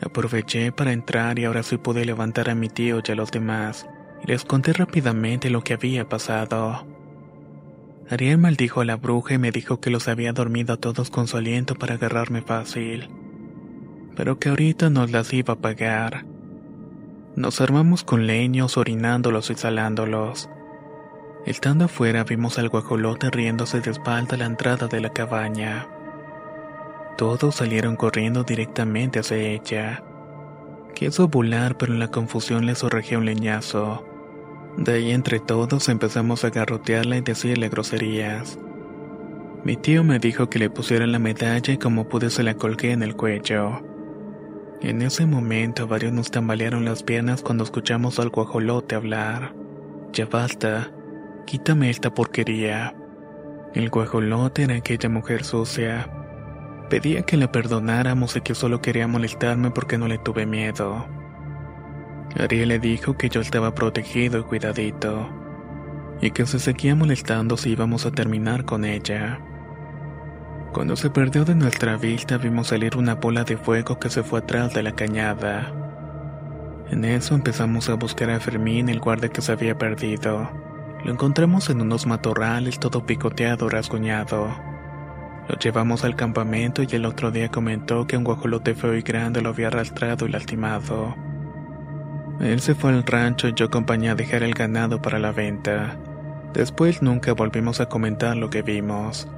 Aproveché 0.01 0.73
para 0.73 0.93
entrar 0.93 1.39
y 1.39 1.45
ahora 1.45 1.63
sí 1.63 1.77
pude 1.77 2.05
levantar 2.07 2.49
a 2.49 2.55
mi 2.55 2.69
tío 2.69 3.03
y 3.07 3.13
a 3.13 3.15
los 3.15 3.31
demás, 3.31 3.87
les 4.25 4.45
conté 4.45 4.73
rápidamente 4.73 5.51
lo 5.51 5.63
que 5.63 5.75
había 5.75 6.09
pasado. 6.09 6.87
Ariel 8.09 8.39
maldijo 8.39 8.81
a 8.81 8.85
la 8.85 8.97
bruja 8.97 9.35
y 9.35 9.39
me 9.39 9.51
dijo 9.51 9.81
que 9.81 9.91
los 9.91 10.09
había 10.09 10.33
dormido 10.33 10.75
a 10.75 10.79
todos 10.79 11.11
con 11.11 11.27
su 11.27 11.37
aliento 11.37 11.75
para 11.75 11.95
agarrarme 11.95 12.41
fácil 12.41 13.09
pero 14.17 14.39
que 14.39 14.51
ahorita 14.51 14.91
nos 14.91 15.11
las 15.11 15.33
iba 15.33 15.55
a 15.55 15.59
pagar. 15.59 16.25
Nos 17.37 17.61
armamos 17.61 18.05
con 18.05 18.27
leños, 18.27 18.77
orinándolos 18.77 19.51
y 19.51 19.55
salándolos. 19.55 20.49
Estando 21.47 21.87
afuera 21.87 22.25
vimos 22.25 22.59
al 22.59 22.69
guajolote 22.69 23.31
riéndose 23.31 23.81
de 23.81 23.91
espalda 23.91 24.37
a 24.37 24.39
la 24.39 24.47
entrada 24.47 24.87
de 24.87 25.01
la 25.01 25.11
cabaña. 25.11 25.89
Todos 27.19 27.57
salieron 27.57 27.97
corriendo 27.97 28.45
directamente 28.45 29.19
hacia 29.19 29.37
ella. 29.37 30.03
Quiso 30.95 31.29
volar, 31.29 31.77
pero 31.77 31.93
en 31.93 31.99
la 31.99 32.09
confusión 32.09 32.67
le 32.67 32.75
sorregió 32.75 33.19
un 33.19 33.27
leñazo. 33.27 34.07
De 34.77 34.95
ahí 34.95 35.11
entre 35.13 35.39
todos 35.39 35.89
empezamos 35.89 36.45
a 36.45 36.51
garrotearla 36.51 37.17
y 37.17 37.21
decirle 37.21 37.69
groserías. 37.69 38.59
Mi 39.65 39.77
tío 39.77 40.05
me 40.05 40.19
dijo 40.19 40.51
que 40.51 40.59
le 40.59 40.71
pusiera 40.71 41.07
la 41.07 41.19
medalla 41.19 41.73
y 41.73 41.79
como 41.79 42.09
pude 42.09 42.31
se 42.31 42.43
la 42.43 42.55
colgué 42.55 42.93
en 42.93 43.03
el 43.03 43.17
cuello. 43.17 43.83
En 44.85 45.01
ese 45.01 45.25
momento 45.25 45.87
varios 45.87 46.13
nos 46.13 46.31
tambalearon 46.31 46.85
las 46.85 47.03
piernas 47.03 47.41
cuando 47.41 47.65
escuchamos 47.65 48.19
al 48.19 48.29
guajolote 48.29 48.95
hablar. 48.95 49.55
Ya 50.13 50.27
basta, 50.27 50.91
quítame 51.47 51.89
esta 51.89 52.13
porquería. 52.13 52.95
El 53.73 53.89
guajolote 53.89 54.65
era 54.65 54.75
aquella 54.77 55.09
mujer 55.09 55.43
sucia. 55.43 56.11
Pedía 56.91 57.23
que 57.23 57.39
la 57.39 57.51
perdonáramos 57.51 58.37
y 58.37 58.43
que 58.43 58.55
solo 58.55 58.83
quería 58.83 59.09
molestarme 59.09 59.71
porque 59.71 59.97
no 59.97 60.07
le 60.07 60.19
tuve 60.19 60.45
miedo. 60.45 61.07
Ariel 62.39 62.69
le 62.69 62.79
dijo 62.79 63.17
que 63.17 63.31
yo 63.31 63.41
estaba 63.41 63.75
protegido 63.75 64.41
y 64.41 64.43
cuidadito, 64.43 65.31
y 66.21 66.31
que 66.31 66.45
si 66.45 66.59
seguía 66.59 66.95
molestando 66.95 67.57
si 67.57 67.71
íbamos 67.71 68.05
a 68.05 68.11
terminar 68.11 68.67
con 68.67 68.85
ella. 68.85 69.41
Cuando 70.75 70.97
se 70.97 71.09
perdió 71.09 71.45
de 71.45 71.55
nuestra 71.55 71.97
vista 71.97 72.37
vimos 72.37 72.67
salir 72.67 72.97
una 72.97 73.15
bola 73.15 73.45
de 73.45 73.57
fuego 73.57 74.01
que 74.01 74.11
se 74.11 74.25
fue 74.25 74.41
atrás 74.41 74.75
de 74.75 74.83
la 74.83 74.91
cañada. 74.91 75.73
En 76.91 77.05
eso 77.05 77.37
empezamos 77.37 77.89
a 77.89 77.95
buscar 77.95 78.29
a 78.31 78.41
Fermín, 78.41 78.89
el 78.89 78.99
guardia 78.99 79.29
que 79.29 79.41
se 79.41 79.53
había 79.53 79.79
perdido. 79.79 80.51
Lo 81.05 81.13
encontramos 81.13 81.71
en 81.71 81.81
unos 81.81 82.07
matorrales 82.07 82.81
todo 82.81 83.07
picoteado, 83.07 83.69
rasguñado. 83.69 84.49
Lo 85.49 85.57
llevamos 85.61 86.03
al 86.03 86.17
campamento 86.17 86.83
y 86.83 86.89
el 86.91 87.07
otro 87.07 87.31
día 87.31 87.51
comentó 87.51 88.09
que 88.09 88.17
un 88.17 88.25
guajolote 88.25 88.75
feo 88.75 88.97
y 88.97 89.03
grande 89.03 89.43
lo 89.43 89.51
había 89.51 89.69
arrastrado 89.69 90.27
y 90.27 90.31
lastimado. 90.31 91.15
Él 92.41 92.59
se 92.61 92.75
fue 92.75 92.91
al 92.91 93.05
rancho 93.05 93.47
y 93.47 93.55
yo 93.55 93.67
acompañé 93.67 94.11
a 94.11 94.17
dejar 94.17 94.43
el 94.43 94.55
ganado 94.55 95.01
para 95.01 95.21
la 95.21 95.31
venta. 95.31 95.97
Después 96.53 97.01
nunca 97.01 97.33
volvimos 97.33 97.81
a 97.81 97.87
comentar 97.87 98.37
lo 98.37 98.51
que 98.51 98.63
vimos. 98.63 99.29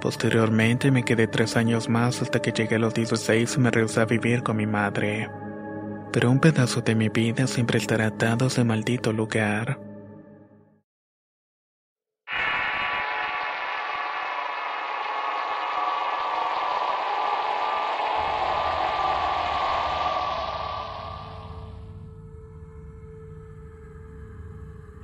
Posteriormente 0.00 0.90
me 0.90 1.04
quedé 1.04 1.26
tres 1.26 1.56
años 1.56 1.88
más 1.88 2.22
hasta 2.22 2.40
que 2.40 2.52
llegué 2.52 2.76
a 2.76 2.78
los 2.78 2.94
16 2.94 3.56
y 3.56 3.60
me 3.60 3.70
regresé 3.70 4.00
a 4.00 4.04
vivir 4.04 4.42
con 4.42 4.56
mi 4.56 4.66
madre. 4.66 5.30
Pero 6.12 6.30
un 6.30 6.38
pedazo 6.38 6.80
de 6.82 6.94
mi 6.94 7.08
vida 7.08 7.46
siempre 7.46 7.78
estará 7.78 8.06
atado 8.06 8.44
a 8.44 8.48
ese 8.48 8.64
maldito 8.64 9.12
lugar. 9.12 9.85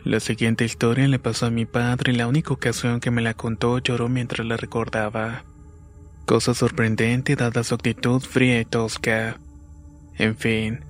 La 0.05 0.19
siguiente 0.19 0.65
historia 0.65 1.07
le 1.07 1.21
pasó 1.21 1.47
a 1.47 1.51
mi 1.51 1.65
padre 1.65 2.13
y 2.13 2.17
la 2.17 2.27
única 2.27 2.53
ocasión 2.53 2.99
que 2.99 3.13
me 3.13 3.23
la 3.23 3.35
contó 3.35 3.79
lloró 3.79 4.09
mientras 4.09 4.45
la 4.45 4.57
recordaba. 4.57 5.45
Cosa 6.27 6.55
sorprendente 6.55 7.37
dada 7.37 7.63
su 7.63 7.77
actitud 7.77 8.21
fría 8.21 8.61
y 8.61 8.65
tosca. 8.65 9.39
En 10.19 10.37
fin, 10.37 10.81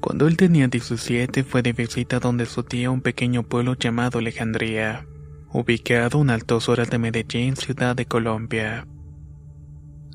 cuando 0.00 0.26
él 0.26 0.36
tenía 0.36 0.66
17 0.66 1.44
fue 1.44 1.62
de 1.62 1.72
visita 1.72 2.18
donde 2.18 2.44
su 2.44 2.64
tía 2.64 2.90
un 2.90 3.02
pequeño 3.02 3.44
pueblo 3.44 3.74
llamado 3.74 4.18
Alejandría, 4.18 5.06
ubicado 5.52 6.18
a 6.18 6.20
unas 6.20 6.44
dos 6.44 6.68
horas 6.68 6.90
de 6.90 6.98
Medellín, 6.98 7.54
ciudad 7.54 7.94
de 7.94 8.06
Colombia. 8.06 8.84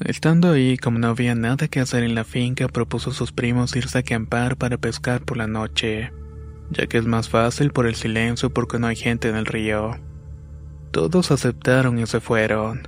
Estando 0.01 0.51
ahí, 0.51 0.77
como 0.77 0.99
no 0.99 1.07
había 1.07 1.35
nada 1.35 1.69
que 1.69 1.79
hacer 1.79 2.03
en 2.03 2.15
la 2.15 2.25
finca, 2.25 2.67
propuso 2.67 3.11
a 3.11 3.13
sus 3.13 3.31
primos 3.31 3.73
irse 3.77 3.97
a 3.97 4.01
acampar 4.01 4.57
para 4.57 4.77
pescar 4.77 5.21
por 5.21 5.37
la 5.37 5.47
noche 5.47 6.11
ya 6.69 6.87
que 6.87 6.97
es 6.97 7.05
más 7.05 7.29
fácil 7.29 7.71
por 7.71 7.87
el 7.87 7.95
silencio 7.95 8.49
porque 8.49 8.79
no 8.79 8.87
hay 8.87 8.95
gente 8.95 9.29
en 9.29 9.35
el 9.35 9.45
río. 9.45 9.97
Todos 10.91 11.31
aceptaron 11.31 11.99
y 11.99 12.05
se 12.05 12.19
fueron. 12.19 12.87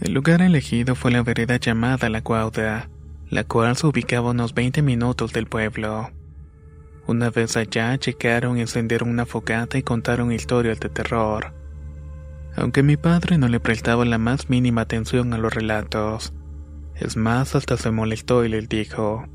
El 0.00 0.12
lugar 0.12 0.42
elegido 0.42 0.94
fue 0.94 1.10
la 1.10 1.22
vereda 1.22 1.56
llamada 1.56 2.08
La 2.08 2.22
Cuauda, 2.22 2.88
la 3.30 3.44
cual 3.44 3.76
se 3.76 3.86
ubicaba 3.86 4.30
unos 4.30 4.54
20 4.54 4.82
minutos 4.82 5.32
del 5.32 5.46
pueblo. 5.46 6.10
Una 7.06 7.30
vez 7.30 7.56
allá 7.56 7.96
llegaron 7.96 8.58
encendieron 8.58 9.08
una 9.08 9.26
fogata 9.26 9.78
y 9.78 9.82
contaron 9.82 10.30
historias 10.30 10.78
de 10.78 10.88
terror. 10.88 11.54
Aunque 12.54 12.82
mi 12.82 12.96
padre 12.96 13.38
no 13.38 13.48
le 13.48 13.60
prestaba 13.60 14.04
la 14.04 14.18
más 14.18 14.50
mínima 14.50 14.82
atención 14.82 15.32
a 15.32 15.38
los 15.38 15.54
relatos. 15.54 16.32
Es 16.94 17.16
más, 17.16 17.54
hasta 17.54 17.76
se 17.76 17.90
molestó 17.90 18.44
y 18.44 18.48
les 18.48 18.68
dijo, 18.68 19.26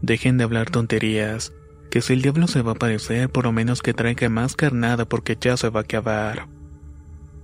Dejen 0.00 0.38
de 0.38 0.44
hablar 0.44 0.70
tonterías, 0.70 1.52
que 1.92 2.00
si 2.00 2.14
el 2.14 2.22
diablo 2.22 2.48
se 2.48 2.62
va 2.62 2.70
a 2.70 2.74
aparecer, 2.74 3.28
por 3.28 3.44
lo 3.44 3.52
menos 3.52 3.82
que 3.82 3.92
traiga 3.92 4.30
más 4.30 4.56
carnada 4.56 5.04
porque 5.04 5.36
ya 5.38 5.58
se 5.58 5.68
va 5.68 5.80
a 5.80 5.82
acabar. 5.82 6.48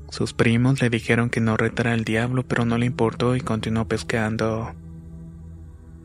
Sus 0.08 0.32
primos 0.32 0.80
le 0.80 0.88
dijeron 0.88 1.28
que 1.28 1.42
no 1.42 1.58
retara 1.58 1.92
al 1.92 2.02
diablo, 2.02 2.44
pero 2.48 2.64
no 2.64 2.78
le 2.78 2.86
importó 2.86 3.36
y 3.36 3.42
continuó 3.42 3.84
pescando. 3.84 4.72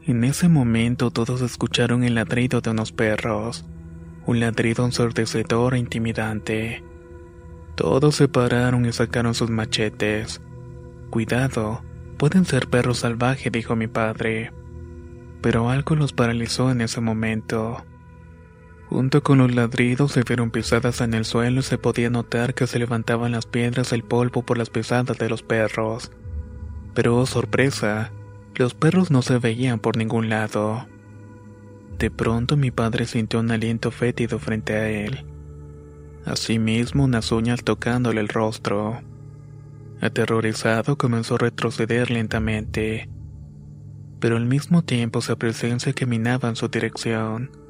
En 0.05 0.25
ese 0.25 0.50
momento 0.50 1.09
todos 1.09 1.39
escucharon 1.39 2.03
el 2.03 2.15
ladrido 2.15 2.59
de 2.59 2.71
unos 2.71 2.91
perros, 2.91 3.63
un 4.25 4.41
ladrido 4.41 4.83
ensordecedor 4.83 5.75
e 5.75 5.79
intimidante. 5.79 6.83
Todos 7.75 8.15
se 8.17 8.27
pararon 8.27 8.85
y 8.85 8.91
sacaron 8.91 9.35
sus 9.35 9.50
machetes. 9.50 10.41
Cuidado, 11.12 11.81
pueden 12.17 12.43
ser 12.43 12.67
perros 12.67 12.97
salvajes, 12.97 13.53
dijo 13.53 13.77
mi 13.77 13.88
padre. 13.88 14.51
Pero 15.41 15.69
algo 15.69 15.95
los 15.95 16.12
paralizó 16.12 16.71
en 16.71 16.81
ese 16.81 17.00
momento. 17.00 17.85
Junto 18.93 19.23
con 19.23 19.39
los 19.39 19.55
ladridos 19.55 20.12
se 20.12 20.21
vieron 20.21 20.51
pisadas 20.51 21.01
en 21.01 21.15
el 21.15 21.25
suelo 21.25 21.62
y 21.62 21.63
se 21.63 21.79
podía 21.79 22.12
notar 22.12 22.53
que 22.53 22.67
se 22.67 22.77
levantaban 22.77 23.31
las 23.31 23.47
piedras 23.47 23.89
del 23.89 24.03
polvo 24.03 24.43
por 24.43 24.59
las 24.59 24.69
pisadas 24.69 25.17
de 25.17 25.29
los 25.29 25.41
perros. 25.41 26.12
Pero, 26.93 27.17
oh 27.17 27.25
sorpresa, 27.25 28.12
los 28.53 28.75
perros 28.75 29.09
no 29.09 29.23
se 29.23 29.39
veían 29.39 29.79
por 29.79 29.97
ningún 29.97 30.29
lado. 30.29 30.85
De 31.97 32.12
pronto 32.12 32.55
mi 32.55 32.69
padre 32.69 33.07
sintió 33.07 33.39
un 33.39 33.50
aliento 33.50 33.89
fétido 33.89 34.38
frente 34.38 34.73
a 34.73 34.88
él. 34.88 35.25
Asimismo 36.23 37.05
unas 37.05 37.31
uñas 37.31 37.63
tocándole 37.63 38.21
el 38.21 38.29
rostro. 38.29 39.01
Aterrorizado 40.01 41.00
comenzó 41.00 41.33
a 41.33 41.39
retroceder 41.39 42.12
lentamente, 42.12 43.09
pero 44.19 44.38
al 44.38 44.45
mismo 44.45 44.83
tiempo 44.83 45.19
su 45.21 45.35
presencia 45.35 45.93
caminaba 45.93 46.47
en 46.47 46.55
su 46.55 46.67
dirección. 46.67 47.62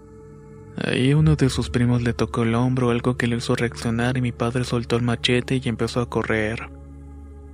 Ahí 0.77 1.13
uno 1.13 1.36
de 1.36 1.50
sus 1.50 1.70
primos 1.70 2.01
le 2.01 2.13
tocó 2.13 2.44
el 2.44 2.56
hombro, 2.56 2.89
algo 2.89 3.15
que 3.15 3.27
le 3.27 3.38
hizo 3.38 3.56
reaccionar 3.56 4.18
y 4.18 4.22
mi 4.22 4.32
padre 4.32 4.63
soltó 4.63 4.96
el 4.96 5.03
machete 5.03 5.62
y 5.63 5.70
empezó 5.70 6.01
a 6.01 6.10
correr. 6.10 6.70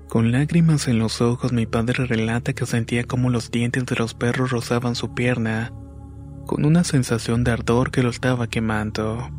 Con 0.08 0.32
lágrimas 0.32 0.88
en 0.88 1.00
los 1.00 1.22
ojos 1.22 1.52
mi 1.52 1.66
padre 1.66 2.06
relata 2.06 2.54
que 2.54 2.66
sentía 2.66 3.04
como 3.04 3.30
los 3.30 3.52
dientes 3.52 3.86
de 3.86 3.96
los 3.96 4.14
perros 4.14 4.52
rozaban 4.52 4.96
su 4.96 5.14
pierna, 5.14 5.72
con 6.48 6.66
una 6.66 6.84
sensación 6.84 7.44
de 7.44 7.52
ardor 7.52 7.92
que 7.92 8.02
lo 8.02 8.10
estaba 8.10 8.48
quemando. 8.48 9.30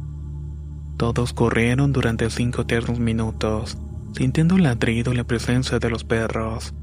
Todos 0.97 1.33
corrieron 1.33 1.93
durante 1.93 2.29
cinco 2.31 2.63
eternos 2.63 3.01
minutos, 3.01 3.79
sintiendo 4.13 4.59
ladrido 4.59 5.15
la 5.15 5.25
presencia 5.25 5.79
de 5.79 5.91
los 5.91 6.05
perros, 6.05 6.75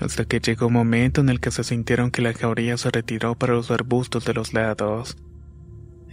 hasta 0.00 0.24
que 0.24 0.40
llegó 0.40 0.68
un 0.68 0.72
momento 0.72 1.20
en 1.20 1.28
el 1.28 1.38
que 1.38 1.50
se 1.50 1.62
sintieron 1.62 2.10
que 2.10 2.22
la 2.22 2.32
jauría 2.32 2.78
se 2.78 2.90
retiró 2.90 3.36
para 3.36 3.52
los 3.52 3.70
arbustos 3.70 4.24
de 4.24 4.34
los 4.34 4.54
lados. 4.54 5.16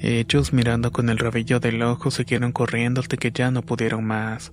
Ellos, 0.04 0.52
mirando 0.52 0.92
con 0.92 1.10
el 1.10 1.20
rabillo 1.20 1.60
del 1.60 1.84
ojo, 1.84 2.10
siguieron 2.10 2.52
corriendo 2.52 3.02
hasta 3.02 3.18
que 3.18 3.32
ya 3.32 3.52
no 3.52 3.62
pudieron 3.62 4.04
más. 4.04 4.52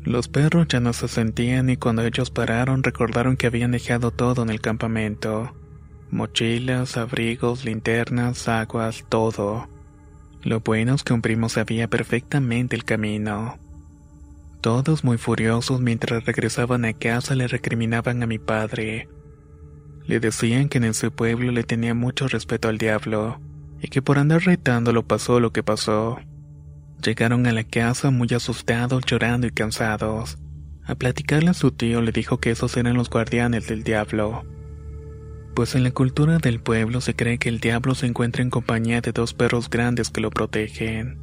Los 0.00 0.28
perros 0.28 0.68
ya 0.68 0.80
no 0.80 0.94
se 0.94 1.06
sentían 1.06 1.68
y 1.68 1.76
cuando 1.76 2.02
ellos 2.02 2.30
pararon 2.30 2.82
recordaron 2.82 3.36
que 3.36 3.46
habían 3.46 3.72
dejado 3.72 4.10
todo 4.10 4.42
en 4.42 4.48
el 4.48 4.62
campamento. 4.62 5.54
Mochilas, 6.10 6.96
abrigos, 6.96 7.66
linternas, 7.66 8.48
aguas, 8.48 9.04
todo. 9.10 9.68
Lo 10.42 10.60
bueno 10.60 10.94
es 10.94 11.02
que 11.02 11.12
un 11.12 11.20
primo 11.20 11.50
sabía 11.50 11.88
perfectamente 11.88 12.74
el 12.74 12.84
camino. 12.84 13.58
Todos 14.62 15.04
muy 15.04 15.18
furiosos 15.18 15.82
mientras 15.82 16.24
regresaban 16.24 16.86
a 16.86 16.94
casa 16.94 17.34
le 17.34 17.48
recriminaban 17.48 18.22
a 18.22 18.26
mi 18.26 18.38
padre. 18.38 19.10
Le 20.06 20.20
decían 20.20 20.70
que 20.70 20.78
en 20.78 20.84
ese 20.84 21.10
pueblo 21.10 21.52
le 21.52 21.64
tenía 21.64 21.92
mucho 21.92 22.28
respeto 22.28 22.68
al 22.68 22.78
diablo 22.78 23.38
y 23.82 23.88
que 23.88 24.00
por 24.00 24.18
andar 24.18 24.42
retándolo 24.42 25.02
pasó 25.02 25.40
lo 25.40 25.52
que 25.52 25.64
pasó. 25.64 26.20
Llegaron 27.04 27.46
a 27.48 27.52
la 27.52 27.64
casa 27.64 28.12
muy 28.12 28.28
asustados, 28.32 29.04
llorando 29.04 29.48
y 29.48 29.50
cansados. 29.50 30.38
A 30.84 30.94
platicarle 30.94 31.50
a 31.50 31.54
su 31.54 31.72
tío 31.72 32.00
le 32.00 32.12
dijo 32.12 32.38
que 32.38 32.52
esos 32.52 32.76
eran 32.76 32.96
los 32.96 33.10
guardianes 33.10 33.66
del 33.66 33.82
diablo. 33.82 34.44
Pues 35.54 35.74
en 35.74 35.82
la 35.82 35.90
cultura 35.90 36.38
del 36.38 36.60
pueblo 36.60 37.00
se 37.00 37.14
cree 37.14 37.38
que 37.38 37.48
el 37.48 37.58
diablo 37.58 37.96
se 37.96 38.06
encuentra 38.06 38.42
en 38.42 38.50
compañía 38.50 39.00
de 39.00 39.10
dos 39.10 39.34
perros 39.34 39.68
grandes 39.68 40.10
que 40.10 40.20
lo 40.20 40.30
protegen. 40.30 41.18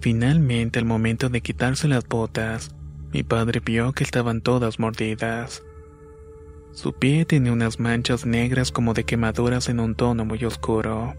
Finalmente, 0.00 0.78
al 0.78 0.84
momento 0.84 1.28
de 1.28 1.40
quitarse 1.40 1.88
las 1.88 2.06
botas, 2.06 2.74
mi 3.12 3.24
padre 3.24 3.60
vio 3.60 3.92
que 3.92 4.04
estaban 4.04 4.42
todas 4.42 4.78
mordidas. 4.78 5.64
Su 6.72 6.92
pie 6.92 7.24
tenía 7.24 7.52
unas 7.52 7.80
manchas 7.80 8.26
negras 8.26 8.70
como 8.70 8.94
de 8.94 9.04
quemaduras 9.04 9.68
en 9.68 9.80
un 9.80 9.94
tono 9.94 10.24
muy 10.24 10.44
oscuro 10.44 11.14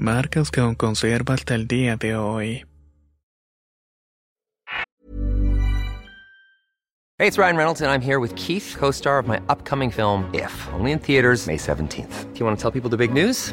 marcas 0.00 0.50
que 0.50 0.60
aún 0.60 0.74
conserva 0.74 1.34
hasta 1.34 1.54
el 1.54 1.66
día 1.66 1.96
de 1.96 2.16
hoy. 2.16 2.64
Hey, 7.18 7.26
it's 7.26 7.36
Ryan 7.36 7.56
Reynolds 7.56 7.80
and 7.82 7.90
I'm 7.90 8.00
here 8.00 8.18
with 8.18 8.34
Keith, 8.34 8.74
co-star 8.78 9.18
of 9.18 9.28
my 9.28 9.38
upcoming 9.50 9.90
film 9.90 10.24
If, 10.32 10.52
only 10.72 10.92
in 10.92 10.98
theaters 10.98 11.46
May 11.46 11.58
17th. 11.58 12.32
Do 12.32 12.40
you 12.40 12.46
want 12.46 12.58
to 12.58 12.62
tell 12.62 12.70
people 12.70 12.88
the 12.88 12.96
big 12.96 13.12
news? 13.12 13.52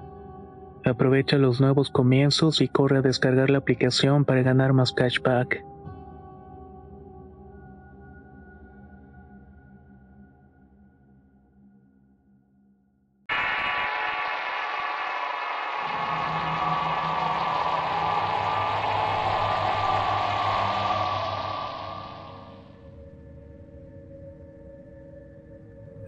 Aprovecha 0.83 1.37
los 1.37 1.61
nuevos 1.61 1.91
comienzos 1.91 2.59
y 2.61 2.67
corre 2.67 2.97
a 2.97 3.01
descargar 3.01 3.49
la 3.49 3.59
aplicación 3.59 4.25
para 4.25 4.41
ganar 4.41 4.73
más 4.73 4.91
cashback. 4.93 5.63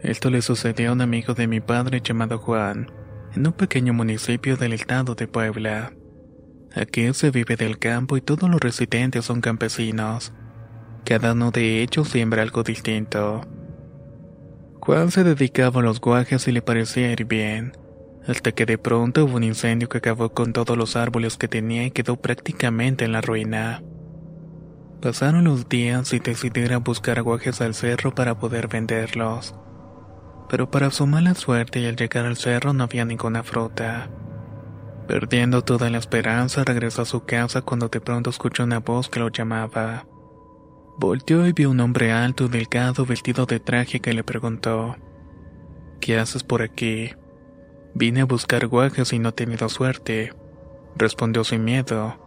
Esto 0.02 0.30
le 0.30 0.42
sucedió 0.42 0.90
a 0.90 0.94
un 0.94 1.02
amigo 1.02 1.34
de 1.34 1.48
mi 1.48 1.62
padre 1.62 2.02
llamado 2.02 2.38
Juan 2.38 3.03
en 3.36 3.48
un 3.48 3.54
pequeño 3.54 3.93
municipio 3.93 4.58
del 4.58 4.74
estado 4.74 5.15
de 5.15 5.28
Puebla. 5.28 5.93
Aquí 6.76 7.13
se 7.13 7.32
vive 7.32 7.56
del 7.56 7.80
campo 7.80 8.17
y 8.17 8.22
todos 8.22 8.50
los 8.50 8.60
residentes 8.60 9.26
son 9.26 9.41
campesinos. 9.41 10.34
Cada 11.06 11.34
uno 11.34 11.52
de 11.52 11.82
ellos 11.82 12.10
siembra 12.10 12.41
algo 12.41 12.63
distinto. 12.63 13.41
Juan 14.80 15.12
se 15.12 15.24
dedicaba 15.24 15.82
a 15.82 15.84
los 15.84 16.00
guajes 16.00 16.48
y 16.48 16.52
le 16.52 16.62
parecía 16.62 17.12
ir 17.12 17.26
bien, 17.26 17.74
hasta 18.28 18.52
que 18.52 18.65
de 18.65 18.78
pronto 18.78 19.26
hubo 19.26 19.38
un 19.38 19.43
incendio 19.43 19.89
que 19.89 20.00
acabó 20.00 20.34
con 20.34 20.54
todos 20.54 20.78
los 20.78 20.96
árboles 20.96 21.38
que 21.38 21.48
tenía 21.48 21.86
y 21.86 21.91
quedó 21.91 22.17
prácticamente 22.17 23.06
en 23.06 23.13
la 23.13 23.22
ruina. 23.22 23.82
Pasaron 25.02 25.43
los 25.43 25.67
días 25.67 26.13
y 26.13 26.19
decidieron 26.19 26.84
buscar 26.84 27.22
guajes 27.24 27.62
al 27.62 27.74
cerro 27.74 28.13
para 28.15 28.38
poder 28.39 28.67
venderlos. 28.67 29.56
Pero 30.54 30.70
para 30.70 30.92
su 30.92 31.08
mala 31.08 31.34
suerte 31.34 31.80
y 31.80 31.88
al 31.88 31.96
llegar 31.96 32.28
al 32.28 32.38
cerro 32.38 32.74
no 32.74 32.84
había 32.84 33.06
ninguna 33.06 33.42
fruta. 33.42 34.12
Perdiendo 35.08 35.63
toda 35.63 35.89
la 35.89 35.98
esperanza, 35.98 36.63
regresó 36.63 37.02
a 37.02 37.06
su 37.06 37.26
casa 37.26 37.63
cuando 37.63 37.88
de 37.88 38.00
pronto 38.00 38.30
escuchó 38.30 38.63
una 38.63 38.78
voz 38.78 39.10
que 39.10 39.20
lo 39.20 39.30
llamaba. 39.30 40.06
Volteó 40.96 41.48
y 41.48 41.54
vio 41.54 41.72
un 41.72 41.80
hombre 41.80 42.12
alto 42.12 42.50
delgado 42.50 43.04
vestido 43.04 43.48
de 43.48 43.60
traje 43.60 44.00
que 44.00 44.13
le 44.13 44.24
preguntó: 44.24 44.96
¿Qué 46.00 46.20
haces 46.20 46.44
por 46.44 46.62
aquí? 46.62 47.10
Vine 47.96 48.22
a 48.22 48.26
buscar 48.26 48.68
guajes 48.68 49.12
y 49.12 49.18
no 49.18 49.30
he 49.30 49.32
tenido 49.32 49.70
suerte, 49.70 50.34
respondió 50.96 51.44
sin 51.44 51.63
miedo, 51.63 52.20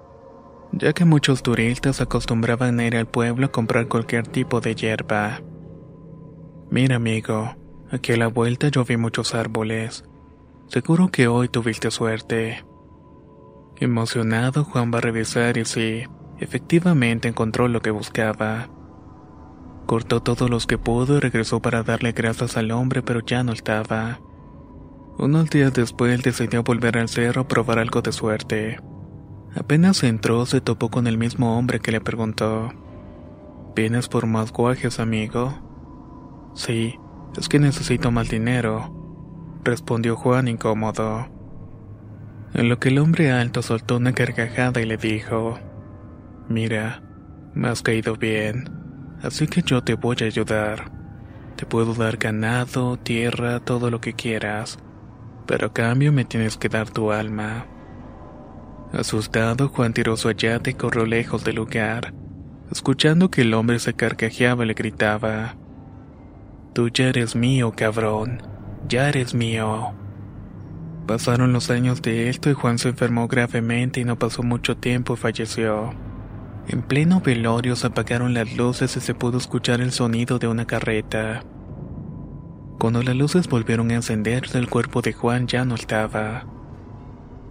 ya 0.73 0.93
que 0.95 1.05
muchos 1.05 1.45
turistas 1.45 2.01
acostumbraban 2.01 2.81
a 2.81 2.87
ir 2.87 2.97
al 2.97 3.07
pueblo 3.07 3.47
a 3.47 3.53
comprar 3.53 3.87
cualquier 3.87 4.27
tipo 4.27 4.61
de 4.61 4.75
hierba. 4.75 5.43
Mira, 6.71 6.97
amigo, 6.97 7.55
aquí 7.91 8.13
a 8.13 8.17
la 8.17 8.29
vuelta 8.29 8.69
yo 8.69 8.85
vi 8.85 8.97
muchos 8.97 9.35
árboles. 9.35 10.05
Seguro 10.69 11.09
que 11.09 11.29
hoy 11.29 11.49
tuviste 11.49 11.91
suerte. 11.91 12.65
Emocionado, 13.77 14.65
Juan 14.65 14.91
va 14.93 14.99
a 14.99 15.03
revisar 15.03 15.59
y 15.59 15.65
sí, 15.65 16.05
efectivamente 16.39 17.29
encontró 17.29 17.69
lo 17.69 17.81
que 17.83 17.91
buscaba. 17.91 18.69
Cortó 19.87 20.23
todos 20.23 20.51
los 20.51 20.67
que 20.67 20.79
pudo 20.79 21.17
y 21.17 21.21
regresó 21.21 21.61
para 21.61 21.83
darle 21.83 22.13
gracias 22.13 22.57
al 22.57 22.73
hombre, 22.73 23.03
pero 23.03 23.21
ya 23.21 23.45
no 23.45 23.53
estaba. 23.53 24.21
Unos 25.19 25.49
días 25.49 25.73
después 25.73 26.23
decidió 26.23 26.63
volver 26.63 26.99
al 26.99 27.09
cerro 27.09 27.43
a 27.43 27.49
probar 27.49 27.79
algo 27.79 28.03
de 28.03 28.13
suerte. 28.13 28.81
Apenas 29.55 30.03
entró, 30.03 30.45
se 30.45 30.61
topó 30.61 30.91
con 30.91 31.07
el 31.07 31.17
mismo 31.17 31.57
hombre 31.57 31.81
que 31.81 31.93
le 31.93 32.01
preguntó: 32.01 32.73
¿Vienes 33.75 34.09
por 34.09 34.27
más 34.27 34.53
guajes, 34.53 34.99
amigo? 34.99 35.55
Sí, 36.55 36.99
es 37.37 37.49
que 37.49 37.59
necesito 37.59 38.11
más 38.11 38.29
dinero 38.29 38.97
respondió 39.67 40.17
Juan 40.17 40.49
incómodo. 40.49 41.29
En 42.55 42.69
lo 42.69 42.79
que 42.79 42.89
el 42.89 42.99
hombre 42.99 43.33
alto 43.33 43.63
soltó 43.63 43.97
una 43.97 44.13
carcajada 44.13 44.81
y 44.81 44.87
le 44.87 44.97
dijo, 44.97 45.59
Mira, 46.49 47.03
me 47.53 47.69
has 47.69 47.83
caído 47.83 48.17
bien, 48.17 48.71
así 49.23 49.49
que 49.49 49.63
yo 49.63 49.83
te 49.83 49.95
voy 49.95 50.17
a 50.21 50.25
ayudar. 50.25 50.93
Te 51.57 51.67
puedo 51.67 51.95
dar 51.95 52.17
ganado, 52.17 52.97
tierra, 52.97 53.61
todo 53.61 53.91
lo 53.91 54.01
que 54.01 54.13
quieras, 54.13 54.79
pero 55.47 55.69
a 55.69 55.73
cambio 55.73 56.13
me 56.13 56.25
tienes 56.25 56.57
que 56.57 56.69
dar 56.69 56.89
tu 56.89 57.11
alma. 57.11 57.67
Asustado, 58.93 59.69
Juan 59.69 59.93
tiró 59.93 60.17
su 60.17 60.29
ayate 60.29 60.71
y 60.71 60.75
corrió 60.75 61.05
lejos 61.07 61.43
del 61.45 61.57
lugar. 61.57 62.15
Escuchando 62.71 63.31
que 63.31 63.43
el 63.43 63.53
hombre 63.55 63.81
se 63.81 63.95
carcajeaba, 63.95 64.65
le 64.65 64.75
gritaba, 64.75 65.57
Tú 66.77 66.91
ya 66.91 67.09
eres 67.09 67.35
mío, 67.35 67.73
cabrón 67.75 68.43
ya 68.87 69.09
eres 69.09 69.35
mío. 69.35 69.95
Pasaron 71.07 71.55
los 71.55 71.71
años 71.71 72.03
de 72.03 72.29
esto 72.29 72.51
y 72.51 72.53
Juan 72.53 72.79
se 72.79 72.91
enfermó 72.91 73.29
gravemente 73.29 74.01
y 74.01 74.05
no 74.05 74.19
pasó 74.19 74.43
mucho 74.43 74.77
tiempo 74.77 75.15
y 75.15 75.17
falleció. 75.17 75.95
En 76.69 76.83
pleno 76.83 77.21
velorio 77.21 77.77
se 77.77 77.87
apagaron 77.87 78.35
las 78.35 78.55
luces 78.57 78.97
y 78.97 79.01
se 79.01 79.15
pudo 79.15 79.39
escuchar 79.39 79.81
el 79.81 79.93
sonido 79.93 80.39
de 80.39 80.49
una 80.49 80.67
carreta. 80.67 81.43
Cuando 82.79 83.03
las 83.03 83.17
luces 83.17 83.49
volvieron 83.49 83.91
a 83.91 83.95
encenderse, 83.95 84.59
el 84.59 84.69
cuerpo 84.69 85.01
de 85.01 85.15
Juan 85.15 85.47
ya 85.47 85.65
no 85.65 85.77
estaba. 85.77 86.45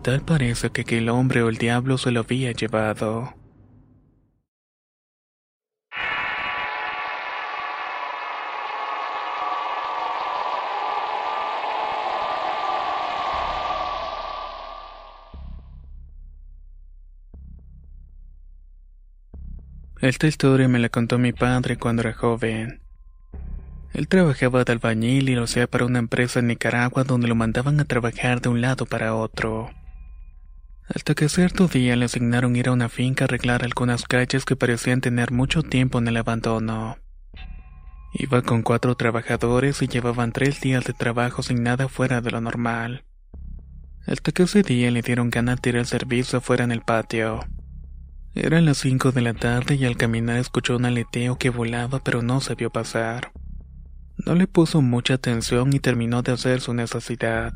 Tal 0.04 0.22
parece 0.22 0.70
que 0.70 0.82
aquel 0.82 1.10
hombre 1.10 1.42
o 1.42 1.50
el 1.50 1.58
diablo 1.58 1.98
se 1.98 2.12
lo 2.12 2.20
había 2.20 2.52
llevado. 2.52 3.34
Esta 20.06 20.28
historia 20.28 20.68
me 20.68 20.78
la 20.78 20.90
contó 20.90 21.18
mi 21.18 21.34
padre 21.34 21.78
cuando 21.78 22.04
era 22.04 22.14
joven. 22.14 22.80
Él 23.92 24.08
trabajaba 24.08 24.64
de 24.64 24.74
albañil 24.74 25.30
y 25.30 25.34
lo 25.34 25.46
hacía 25.46 25.66
para 25.66 25.86
una 25.86 25.98
empresa 25.98 26.38
en 26.42 26.46
Nicaragua 26.46 27.04
donde 27.04 27.28
lo 27.28 27.34
mandaban 27.34 27.80
a 27.80 27.86
trabajar 27.86 28.40
de 28.40 28.50
un 28.50 28.62
lado 28.62 28.86
para 28.86 29.16
otro. 29.16 29.72
Hasta 30.94 31.16
que 31.16 31.28
cierto 31.28 31.68
día 31.68 31.96
le 31.96 32.06
asignaron 32.06 32.56
ir 32.56 32.70
a 32.70 32.74
una 32.74 32.88
finca 32.88 33.24
a 33.24 33.26
arreglar 33.26 33.64
algunas 33.64 34.04
calles 34.04 34.46
que 34.46 34.56
parecían 34.56 35.02
tener 35.02 35.32
mucho 35.32 35.64
tiempo 35.64 35.98
en 35.98 36.08
el 36.08 36.18
abandono. 36.18 37.00
Iba 38.14 38.44
con 38.44 38.62
cuatro 38.62 38.94
trabajadores 38.94 39.82
y 39.82 39.88
llevaban 39.88 40.34
tres 40.34 40.62
días 40.62 40.84
de 40.84 40.94
trabajo 40.94 41.42
sin 41.42 41.64
nada 41.64 41.88
fuera 41.88 42.22
de 42.22 42.30
lo 42.30 42.42
normal. 42.42 43.06
Hasta 44.06 44.32
que 44.32 44.44
ese 44.44 44.62
día 44.62 44.92
le 44.92 45.02
dieron 45.02 45.32
ganas 45.32 45.56
de 45.56 45.62
tirar 45.62 45.80
el 45.80 45.88
servicio 45.88 46.38
afuera 46.38 46.64
en 46.64 46.72
el 46.72 46.82
patio. 46.82 47.40
Eran 48.36 48.66
las 48.66 48.80
cinco 48.80 49.14
de 49.14 49.22
la 49.22 49.34
tarde 49.34 49.76
y 49.76 49.86
al 49.86 49.96
caminar 49.96 50.36
escuchó 50.36 50.76
un 50.76 50.84
aleteo 50.84 51.38
que 51.38 51.50
volaba 51.50 52.04
pero 52.04 52.22
no 52.22 52.42
se 52.42 52.54
vio 52.56 52.70
pasar. 52.70 53.32
No 54.26 54.36
le 54.36 54.46
puso 54.46 54.82
mucha 54.82 55.14
atención 55.14 55.72
y 55.72 55.80
terminó 55.80 56.22
de 56.22 56.34
hacer 56.34 56.60
su 56.60 56.74
necesidad. 56.74 57.54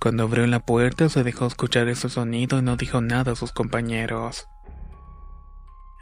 Cuando 0.00 0.22
abrió 0.22 0.46
la 0.46 0.60
puerta 0.60 1.10
se 1.10 1.22
dejó 1.22 1.46
escuchar 1.46 1.86
ese 1.88 2.08
sonido 2.08 2.58
y 2.58 2.62
no 2.62 2.76
dijo 2.76 3.02
nada 3.02 3.32
a 3.32 3.36
sus 3.36 3.52
compañeros. 3.52 4.46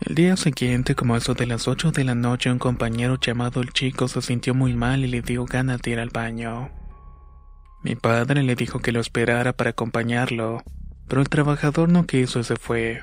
El 0.00 0.14
día 0.14 0.36
siguiente, 0.36 0.94
como 0.94 1.16
eso 1.16 1.34
de 1.34 1.46
las 1.46 1.66
ocho 1.66 1.90
de 1.90 2.04
la 2.04 2.14
noche, 2.14 2.52
un 2.52 2.60
compañero 2.60 3.18
llamado 3.18 3.62
el 3.62 3.72
chico 3.72 4.06
se 4.06 4.22
sintió 4.22 4.54
muy 4.54 4.74
mal 4.74 5.04
y 5.04 5.08
le 5.08 5.22
dio 5.22 5.44
ganas 5.44 5.82
de 5.82 5.90
ir 5.90 5.98
al 5.98 6.10
baño. 6.10 6.70
Mi 7.82 7.96
padre 7.96 8.44
le 8.44 8.54
dijo 8.54 8.78
que 8.78 8.92
lo 8.92 9.00
esperara 9.00 9.54
para 9.54 9.70
acompañarlo, 9.70 10.62
pero 11.08 11.20
el 11.20 11.28
trabajador 11.28 11.88
no 11.88 12.06
quiso 12.06 12.38
y 12.38 12.44
se 12.44 12.56
fue. 12.56 13.02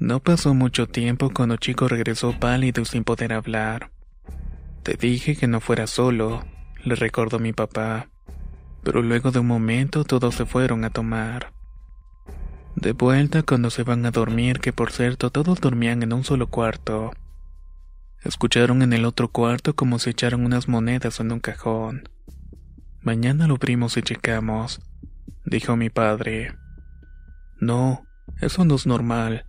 No 0.00 0.20
pasó 0.20 0.54
mucho 0.54 0.86
tiempo 0.86 1.30
cuando 1.34 1.56
Chico 1.56 1.88
regresó 1.88 2.38
pálido 2.38 2.82
y 2.82 2.84
sin 2.84 3.02
poder 3.02 3.32
hablar. 3.32 3.90
Te 4.84 4.94
dije 4.94 5.34
que 5.34 5.48
no 5.48 5.60
fuera 5.60 5.88
solo, 5.88 6.44
le 6.84 6.94
recordó 6.94 7.40
mi 7.40 7.52
papá. 7.52 8.08
Pero 8.84 9.02
luego 9.02 9.32
de 9.32 9.40
un 9.40 9.48
momento 9.48 10.04
todos 10.04 10.36
se 10.36 10.46
fueron 10.46 10.84
a 10.84 10.90
tomar. 10.90 11.52
De 12.76 12.92
vuelta 12.92 13.42
cuando 13.42 13.70
se 13.70 13.82
van 13.82 14.06
a 14.06 14.12
dormir, 14.12 14.60
que 14.60 14.72
por 14.72 14.92
cierto 14.92 15.30
todos 15.30 15.60
dormían 15.60 16.04
en 16.04 16.12
un 16.12 16.22
solo 16.22 16.46
cuarto. 16.46 17.10
Escucharon 18.22 18.82
en 18.82 18.92
el 18.92 19.04
otro 19.04 19.32
cuarto 19.32 19.74
como 19.74 19.98
si 19.98 20.10
echaron 20.10 20.44
unas 20.44 20.68
monedas 20.68 21.18
en 21.18 21.32
un 21.32 21.40
cajón. 21.40 22.08
Mañana 23.00 23.48
lo 23.48 23.54
abrimos 23.54 23.96
y 23.96 24.02
checamos, 24.02 24.80
dijo 25.44 25.76
mi 25.76 25.90
padre. 25.90 26.54
No, 27.58 28.04
eso 28.40 28.64
no 28.64 28.76
es 28.76 28.86
normal 28.86 29.47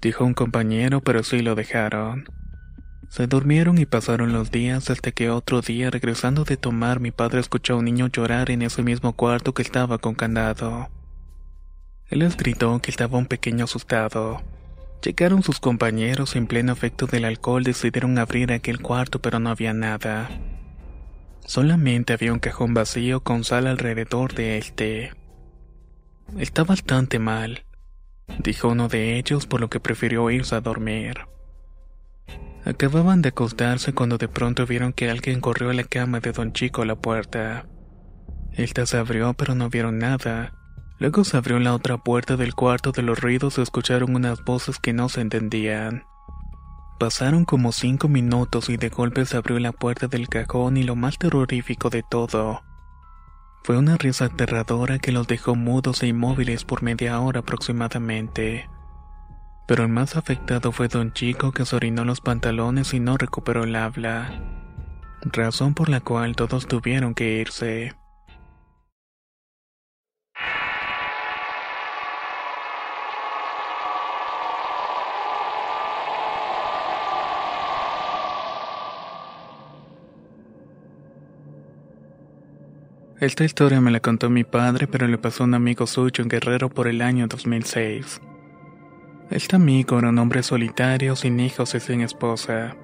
dijo 0.00 0.24
un 0.24 0.34
compañero, 0.34 1.00
pero 1.00 1.22
sí 1.22 1.40
lo 1.40 1.54
dejaron. 1.54 2.26
Se 3.08 3.26
durmieron 3.26 3.78
y 3.78 3.86
pasaron 3.86 4.32
los 4.32 4.50
días 4.50 4.90
hasta 4.90 5.12
que 5.12 5.30
otro 5.30 5.62
día, 5.62 5.90
regresando 5.90 6.44
de 6.44 6.56
tomar, 6.56 7.00
mi 7.00 7.10
padre 7.10 7.40
escuchó 7.40 7.74
a 7.74 7.76
un 7.76 7.86
niño 7.86 8.08
llorar 8.08 8.50
en 8.50 8.62
ese 8.62 8.82
mismo 8.82 9.14
cuarto 9.14 9.54
que 9.54 9.62
estaba 9.62 9.98
con 9.98 10.14
candado. 10.14 10.90
Él 12.08 12.20
les 12.20 12.36
gritó 12.36 12.80
que 12.80 12.90
estaba 12.90 13.18
un 13.18 13.26
pequeño 13.26 13.64
asustado. 13.64 14.42
Llegaron 15.02 15.42
sus 15.42 15.58
compañeros 15.58 16.36
en 16.36 16.46
pleno 16.46 16.72
efecto 16.72 17.06
del 17.06 17.24
alcohol 17.24 17.62
decidieron 17.62 18.18
abrir 18.18 18.52
aquel 18.52 18.80
cuarto 18.80 19.20
pero 19.20 19.38
no 19.38 19.50
había 19.50 19.72
nada. 19.72 20.28
Solamente 21.46 22.12
había 22.12 22.32
un 22.32 22.40
cajón 22.40 22.74
vacío 22.74 23.20
con 23.20 23.44
sal 23.44 23.66
alrededor 23.66 24.34
de 24.34 24.58
este. 24.58 25.12
Estaba 26.36 26.68
bastante 26.68 27.18
mal 27.18 27.64
dijo 28.42 28.68
uno 28.68 28.88
de 28.88 29.18
ellos 29.18 29.46
por 29.46 29.60
lo 29.60 29.68
que 29.68 29.80
prefirió 29.80 30.30
irse 30.30 30.54
a 30.54 30.60
dormir. 30.60 31.26
Acababan 32.64 33.22
de 33.22 33.30
acostarse 33.30 33.92
cuando 33.94 34.18
de 34.18 34.28
pronto 34.28 34.66
vieron 34.66 34.92
que 34.92 35.10
alguien 35.10 35.40
corrió 35.40 35.70
a 35.70 35.74
la 35.74 35.84
cama 35.84 36.20
de 36.20 36.32
don 36.32 36.52
Chico 36.52 36.82
a 36.82 36.86
la 36.86 36.96
puerta. 36.96 37.66
Esta 38.52 38.84
se 38.86 38.98
abrió 38.98 39.34
pero 39.34 39.54
no 39.54 39.70
vieron 39.70 39.98
nada. 39.98 40.52
Luego 40.98 41.24
se 41.24 41.36
abrió 41.36 41.58
la 41.60 41.74
otra 41.74 41.98
puerta 41.98 42.36
del 42.36 42.54
cuarto 42.54 42.92
de 42.92 43.02
los 43.02 43.20
ruidos 43.20 43.56
y 43.58 43.62
escucharon 43.62 44.14
unas 44.14 44.44
voces 44.44 44.78
que 44.78 44.92
no 44.92 45.08
se 45.08 45.20
entendían. 45.20 46.04
Pasaron 46.98 47.44
como 47.44 47.70
cinco 47.70 48.08
minutos 48.08 48.68
y 48.68 48.76
de 48.76 48.88
golpe 48.88 49.24
se 49.24 49.36
abrió 49.36 49.58
la 49.60 49.70
puerta 49.70 50.08
del 50.08 50.28
cajón 50.28 50.76
y 50.76 50.82
lo 50.82 50.96
más 50.96 51.16
terrorífico 51.16 51.90
de 51.90 52.02
todo. 52.02 52.62
Fue 53.68 53.76
una 53.76 53.98
risa 53.98 54.24
aterradora 54.24 54.98
que 54.98 55.12
los 55.12 55.26
dejó 55.26 55.54
mudos 55.54 56.02
e 56.02 56.06
inmóviles 56.06 56.64
por 56.64 56.82
media 56.82 57.20
hora 57.20 57.40
aproximadamente. 57.40 58.66
Pero 59.66 59.82
el 59.82 59.90
más 59.90 60.16
afectado 60.16 60.72
fue 60.72 60.88
don 60.88 61.12
Chico 61.12 61.52
que 61.52 61.66
se 61.66 61.76
orinó 61.76 62.06
los 62.06 62.22
pantalones 62.22 62.94
y 62.94 62.98
no 62.98 63.18
recuperó 63.18 63.64
el 63.64 63.76
habla. 63.76 64.40
Razón 65.20 65.74
por 65.74 65.90
la 65.90 66.00
cual 66.00 66.34
todos 66.34 66.66
tuvieron 66.66 67.12
que 67.12 67.40
irse. 67.42 67.94
Esta 83.20 83.44
historia 83.44 83.80
me 83.80 83.90
la 83.90 83.98
contó 83.98 84.30
mi 84.30 84.44
padre, 84.44 84.86
pero 84.86 85.08
le 85.08 85.18
pasó 85.18 85.42
a 85.42 85.46
un 85.46 85.54
amigo 85.54 85.88
suyo 85.88 86.22
en 86.22 86.28
Guerrero 86.28 86.68
por 86.68 86.86
el 86.86 87.02
año 87.02 87.26
2006. 87.26 88.20
Este 89.30 89.56
amigo 89.56 89.98
era 89.98 90.10
un 90.10 90.18
hombre 90.18 90.44
solitario, 90.44 91.16
sin 91.16 91.40
hijos 91.40 91.74
y 91.74 91.80
sin 91.80 92.02
esposa. 92.02 92.76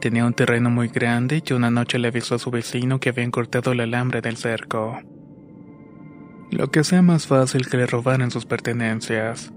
Tenía 0.00 0.24
un 0.24 0.34
terreno 0.34 0.70
muy 0.70 0.86
grande 0.86 1.42
y 1.44 1.52
una 1.52 1.72
noche 1.72 1.98
le 1.98 2.08
avisó 2.08 2.36
a 2.36 2.38
su 2.38 2.52
vecino 2.52 3.00
que 3.00 3.08
habían 3.08 3.32
cortado 3.32 3.72
el 3.72 3.80
alambre 3.80 4.20
del 4.20 4.36
cerco. 4.36 5.00
Lo 6.52 6.70
que 6.70 6.84
sea 6.84 7.02
más 7.02 7.26
fácil 7.26 7.66
que 7.66 7.76
le 7.76 7.86
robaran 7.86 8.30
sus 8.30 8.46
pertenencias. 8.46 9.52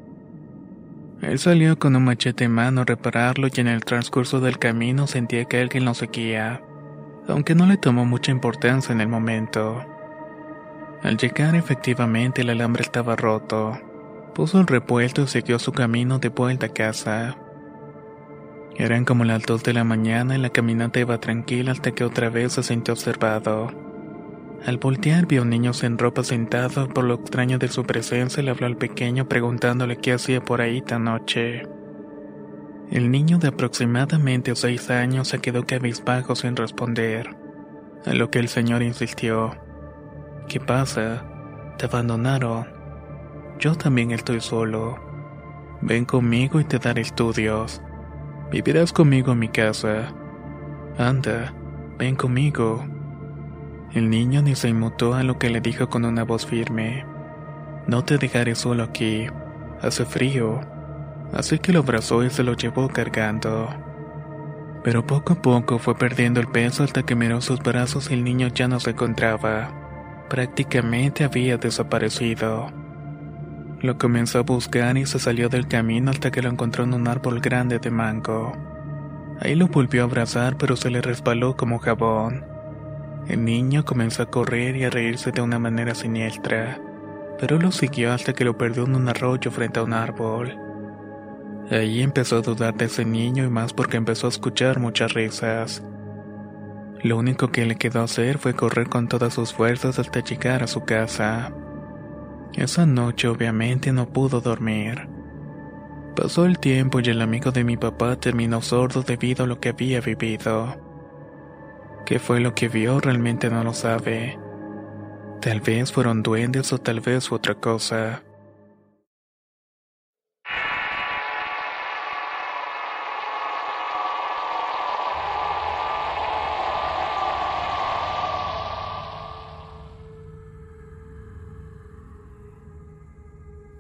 Él 1.22 1.38
salió 1.38 1.78
con 1.78 1.96
un 1.96 2.06
machete 2.06 2.46
en 2.46 2.52
mano 2.52 2.82
a 2.82 2.86
repararlo 2.86 3.48
y 3.54 3.60
en 3.60 3.68
el 3.68 3.86
transcurso 3.86 4.40
del 4.40 4.58
camino 4.58 5.06
sentía 5.06 5.46
que 5.46 5.62
alguien 5.62 5.86
lo 5.86 5.94
seguía, 5.94 6.64
aunque 7.28 7.54
no 7.54 7.68
le 7.68 7.78
tomó 7.78 8.06
mucha 8.06 8.32
importancia 8.32 8.92
en 8.92 9.02
el 9.02 9.08
momento. 9.08 9.86
Al 11.02 11.18
llegar 11.18 11.56
efectivamente 11.56 12.42
el 12.42 12.50
alambre 12.50 12.84
estaba 12.84 13.16
roto. 13.16 13.78
Puso 14.34 14.60
el 14.60 14.68
repuesto 14.68 15.24
y 15.24 15.28
siguió 15.28 15.58
su 15.60 15.72
camino 15.72 16.20
de 16.20 16.30
vuelta 16.30 16.68
a 16.68 16.70
casa. 16.70 17.38
Eran 18.76 19.06
como 19.06 19.26
las 19.26 19.44
dos 19.44 19.64
de 19.64 19.74
la 19.74 19.84
mañana 19.84 20.36
y 20.36 20.40
la 20.40 20.50
caminata 20.50 21.00
iba 21.00 21.20
tranquila 21.20 21.72
hasta 21.72 21.92
que 21.92 22.04
otra 22.04 22.30
vez 22.30 22.54
se 22.54 22.64
sintió 22.64 22.94
observado. 22.94 23.68
Al 24.66 24.78
voltear 24.78 25.26
vio 25.26 25.42
a 25.42 25.44
un 25.44 25.50
niño 25.50 25.74
sin 25.74 25.98
ropa 25.98 26.24
sentado, 26.24 26.90
por 26.90 27.06
lo 27.06 27.16
extraño 27.16 27.58
de 27.58 27.70
su 27.70 27.84
presencia 27.84 28.44
le 28.44 28.52
habló 28.52 28.68
al 28.68 28.76
pequeño 28.78 29.28
preguntándole 29.28 29.98
qué 29.98 30.14
hacía 30.14 30.42
por 30.42 30.62
ahí 30.62 30.82
tan 30.82 31.06
noche. 31.06 31.64
El 32.92 33.12
niño 33.12 33.38
de 33.38 33.50
aproximadamente 33.50 34.56
seis 34.56 34.90
años 34.90 35.30
se 35.30 35.40
quedó 35.40 35.66
cabizbajo 35.66 36.36
sin 36.36 36.56
responder, 36.56 37.36
a 38.06 38.14
lo 38.14 38.30
que 38.32 38.40
el 38.40 38.50
señor 38.50 38.82
insistió. 38.82 39.69
¿Qué 40.50 40.60
pasa? 40.60 41.24
¿Te 41.78 41.86
abandonaron? 41.86 42.66
Yo 43.60 43.76
también 43.76 44.10
estoy 44.10 44.42
solo. 44.42 44.98
Ven 45.80 46.06
conmigo 46.06 46.60
y 46.60 46.64
te 46.64 46.80
daré 46.80 47.02
estudios. 47.02 47.84
Vivirás 48.50 48.92
conmigo 48.92 49.34
en 49.34 49.40
mi 49.40 49.50
casa. 49.50 50.12
Anda, 50.98 51.54
ven 52.00 52.16
conmigo. 52.16 52.84
El 53.94 54.10
niño 54.10 54.42
ni 54.42 54.56
se 54.56 54.70
inmutó 54.70 55.14
a 55.14 55.22
lo 55.22 55.38
que 55.38 55.52
le 55.52 55.62
dijo 55.62 55.88
con 55.88 56.04
una 56.04 56.24
voz 56.24 56.48
firme. 56.48 57.06
No 57.86 58.04
te 58.04 58.18
dejaré 58.18 58.56
solo 58.56 58.82
aquí. 58.82 59.28
Hace 59.84 60.04
frío. 60.04 60.62
Así 61.32 61.60
que 61.60 61.74
lo 61.74 61.82
abrazó 61.82 62.24
y 62.24 62.32
se 62.32 62.42
lo 62.42 62.54
llevó 62.54 62.88
cargando. 62.88 63.70
Pero 64.84 65.06
poco 65.06 65.34
a 65.34 65.42
poco 65.44 65.78
fue 65.78 65.94
perdiendo 65.94 66.40
el 66.40 66.48
peso 66.48 66.84
hasta 66.84 67.04
que 67.04 67.14
miró 67.14 67.40
sus 67.40 67.60
brazos 67.60 68.10
y 68.10 68.16
el 68.16 68.24
niño 68.24 68.48
ya 68.48 68.68
no 68.68 68.80
se 68.80 68.90
encontraba 68.90 69.89
prácticamente 70.30 71.24
había 71.24 71.58
desaparecido. 71.58 72.72
Lo 73.82 73.98
comenzó 73.98 74.40
a 74.40 74.44
buscar 74.44 74.98
y 74.98 75.06
se 75.06 75.20
salió 75.20 75.50
del 75.50 75.68
camino 75.68 76.12
hasta 76.12 76.32
que 76.32 76.42
lo 76.42 76.50
encontró 76.50 76.84
en 76.84 76.94
un 76.94 77.08
árbol 77.08 77.40
grande 77.40 77.80
de 77.80 77.92
mango. 77.92 78.54
Ahí 79.42 79.56
lo 79.56 79.68
volvió 79.68 80.02
a 80.02 80.06
abrazar 80.06 80.58
pero 80.58 80.76
se 80.76 80.90
le 80.90 81.02
resbaló 81.02 81.56
como 81.56 81.80
jabón. 81.80 82.46
El 83.28 83.46
niño 83.46 83.86
comenzó 83.86 84.24
a 84.24 84.30
correr 84.30 84.76
y 84.76 84.86
a 84.86 84.90
reírse 84.90 85.32
de 85.32 85.42
una 85.42 85.60
manera 85.60 85.96
siniestra, 85.96 86.80
pero 87.40 87.58
lo 87.58 87.72
siguió 87.72 88.12
hasta 88.12 88.34
que 88.34 88.44
lo 88.44 88.58
perdió 88.58 88.86
en 88.86 88.96
un 88.96 89.08
arroyo 89.08 89.52
frente 89.52 89.80
a 89.80 89.84
un 89.84 89.94
árbol. 89.94 90.58
Ahí 91.72 92.02
empezó 92.02 92.38
a 92.38 92.42
dudar 92.42 92.76
de 92.76 92.86
ese 92.86 93.06
niño 93.06 93.44
y 93.44 93.50
más 93.50 93.74
porque 93.74 93.98
empezó 93.98 94.28
a 94.28 94.32
escuchar 94.32 94.80
muchas 94.80 95.14
risas. 95.14 95.84
Lo 97.02 97.18
único 97.18 97.50
que 97.50 97.66
le 97.66 97.78
quedó 97.78 98.02
hacer 98.02 98.38
fue 98.40 98.54
correr 98.54 98.90
con 98.90 99.08
todas 99.08 99.34
sus 99.34 99.54
fuerzas 99.54 100.00
hasta 100.00 100.20
llegar 100.22 100.64
a 100.64 100.68
su 100.68 100.84
casa. 100.84 101.54
Esa 102.54 102.86
noche 102.86 103.28
obviamente 103.28 103.94
no 103.94 104.10
pudo 104.10 104.42
dormir. 104.42 105.08
Pasó 106.16 106.46
el 106.46 106.60
tiempo 106.60 107.00
y 107.00 107.06
el 107.06 107.22
amigo 107.22 107.52
de 107.52 107.64
mi 107.64 107.78
papá 107.78 108.18
terminó 108.18 108.62
sordo 108.62 109.04
debido 109.04 109.46
a 109.46 109.48
lo 109.48 109.62
que 109.62 109.70
había 109.70 110.02
vivido. 110.02 110.76
¿Qué 112.06 112.20
fue 112.20 112.42
lo 112.42 112.54
que 112.54 112.68
vio? 112.68 113.00
Realmente 113.00 113.50
no 113.50 113.64
lo 113.64 113.74
sabe. 113.74 114.38
Tal 115.40 115.62
vez 115.62 115.94
fueron 115.94 116.22
duendes 116.22 116.74
o 116.74 116.80
tal 116.80 117.00
vez 117.00 117.32
otra 117.32 117.56
cosa. 117.56 118.24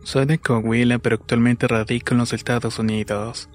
Soy 0.10 0.26
de 0.26 0.39
Coahuila, 0.39 0.98
pero 0.98 1.17
actualmente 1.17 1.67
radico 1.67 2.15
en 2.15 2.17
los 2.17 2.34
Estados 2.34 2.80
Unidos. 2.80 3.48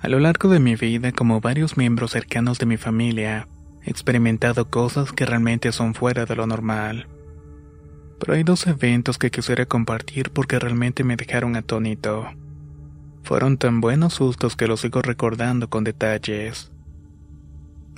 A 0.00 0.08
lo 0.08 0.18
largo 0.18 0.48
de 0.48 0.58
mi 0.58 0.74
vida, 0.74 1.12
como 1.12 1.40
varios 1.40 1.76
miembros 1.76 2.10
cercanos 2.10 2.58
de 2.58 2.66
mi 2.66 2.76
familia, 2.76 3.46
he 3.84 3.90
experimentado 3.90 4.68
cosas 4.68 5.12
que 5.12 5.24
realmente 5.24 5.70
son 5.70 5.94
fuera 5.94 6.26
de 6.26 6.34
lo 6.34 6.48
normal. 6.48 7.06
Pero 8.18 8.34
hay 8.34 8.42
dos 8.42 8.66
eventos 8.66 9.16
que 9.16 9.30
quisiera 9.30 9.64
compartir 9.64 10.32
porque 10.32 10.58
realmente 10.58 11.04
me 11.04 11.14
dejaron 11.14 11.54
atónito. 11.54 12.26
Fueron 13.22 13.56
tan 13.56 13.80
buenos 13.80 14.14
sustos 14.14 14.56
que 14.56 14.66
los 14.66 14.80
sigo 14.80 15.02
recordando 15.02 15.70
con 15.70 15.84
detalles. 15.84 16.72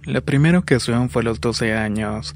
La 0.04 0.20
primera 0.20 0.58
ocasión 0.58 1.08
fue 1.08 1.22
a 1.22 1.24
los 1.24 1.40
12 1.40 1.72
años. 1.72 2.34